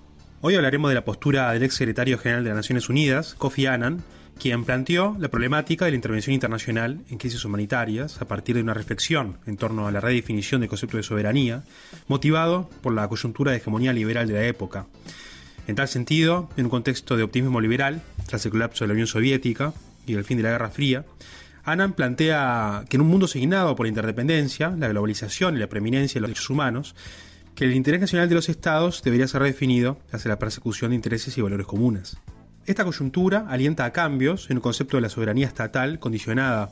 [0.43, 4.01] Hoy hablaremos de la postura del ex secretario general de las Naciones Unidas, Kofi Annan,
[4.39, 8.73] quien planteó la problemática de la intervención internacional en crisis humanitarias a partir de una
[8.73, 11.61] reflexión en torno a la redefinición del concepto de soberanía,
[12.07, 14.87] motivado por la coyuntura de hegemonía liberal de la época.
[15.67, 19.05] En tal sentido, en un contexto de optimismo liberal, tras el colapso de la Unión
[19.05, 19.73] Soviética
[20.07, 21.05] y el fin de la Guerra Fría,
[21.63, 26.15] Annan plantea que en un mundo asignado por la interdependencia, la globalización y la preeminencia
[26.15, 26.95] de los derechos humanos,
[27.61, 31.37] que el interés nacional de los estados debería ser redefinido hacia la persecución de intereses
[31.37, 32.17] y valores comunes.
[32.65, 36.71] Esta coyuntura alienta a cambios en un concepto de la soberanía estatal condicionada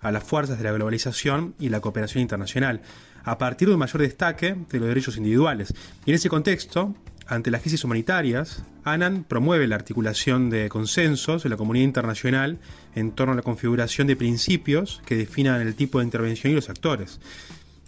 [0.00, 2.80] a las fuerzas de la globalización y la cooperación internacional,
[3.22, 5.74] a partir de un mayor destaque de los derechos individuales.
[6.06, 6.94] Y en ese contexto,
[7.26, 12.58] ante las crisis humanitarias, ANAN promueve la articulación de consensos en la comunidad internacional
[12.94, 16.70] en torno a la configuración de principios que definan el tipo de intervención y los
[16.70, 17.20] actores.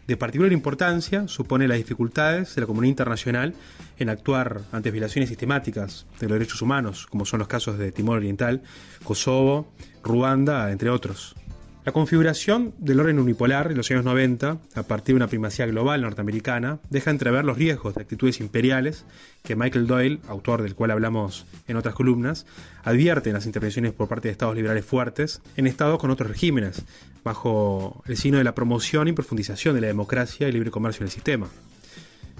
[0.06, 3.54] De particular importancia supone las dificultades de la comunidad internacional
[3.98, 8.16] en actuar ante violaciones sistemáticas de los derechos humanos, como son los casos de Timor
[8.16, 8.62] Oriental,
[9.04, 9.72] Kosovo,
[10.02, 11.36] Ruanda, entre otros.
[11.84, 16.02] La configuración del orden unipolar en los años 90, a partir de una primacía global
[16.02, 19.04] norteamericana, deja entrever los riesgos de actitudes imperiales
[19.42, 22.46] que Michael Doyle, autor del cual hablamos en otras columnas,
[22.84, 26.84] advierte en las intervenciones por parte de estados liberales fuertes en estados con otros regímenes,
[27.24, 31.06] bajo el signo de la promoción y profundización de la democracia y libre comercio en
[31.06, 31.48] el sistema.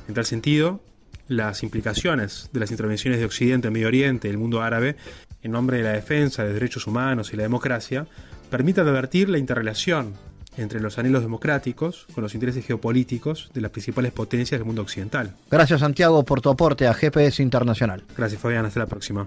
[0.07, 0.81] En tal sentido,
[1.27, 4.95] las implicaciones de las intervenciones de Occidente en Medio Oriente y el mundo árabe
[5.43, 8.07] en nombre de la defensa de derechos humanos y la democracia
[8.53, 10.13] permite advertir la interrelación
[10.59, 15.35] entre los anhelos democráticos con los intereses geopolíticos de las principales potencias del mundo occidental.
[15.51, 18.05] Gracias Santiago por tu aporte a GPS Internacional.
[18.15, 19.27] Gracias Fabián, hasta la próxima.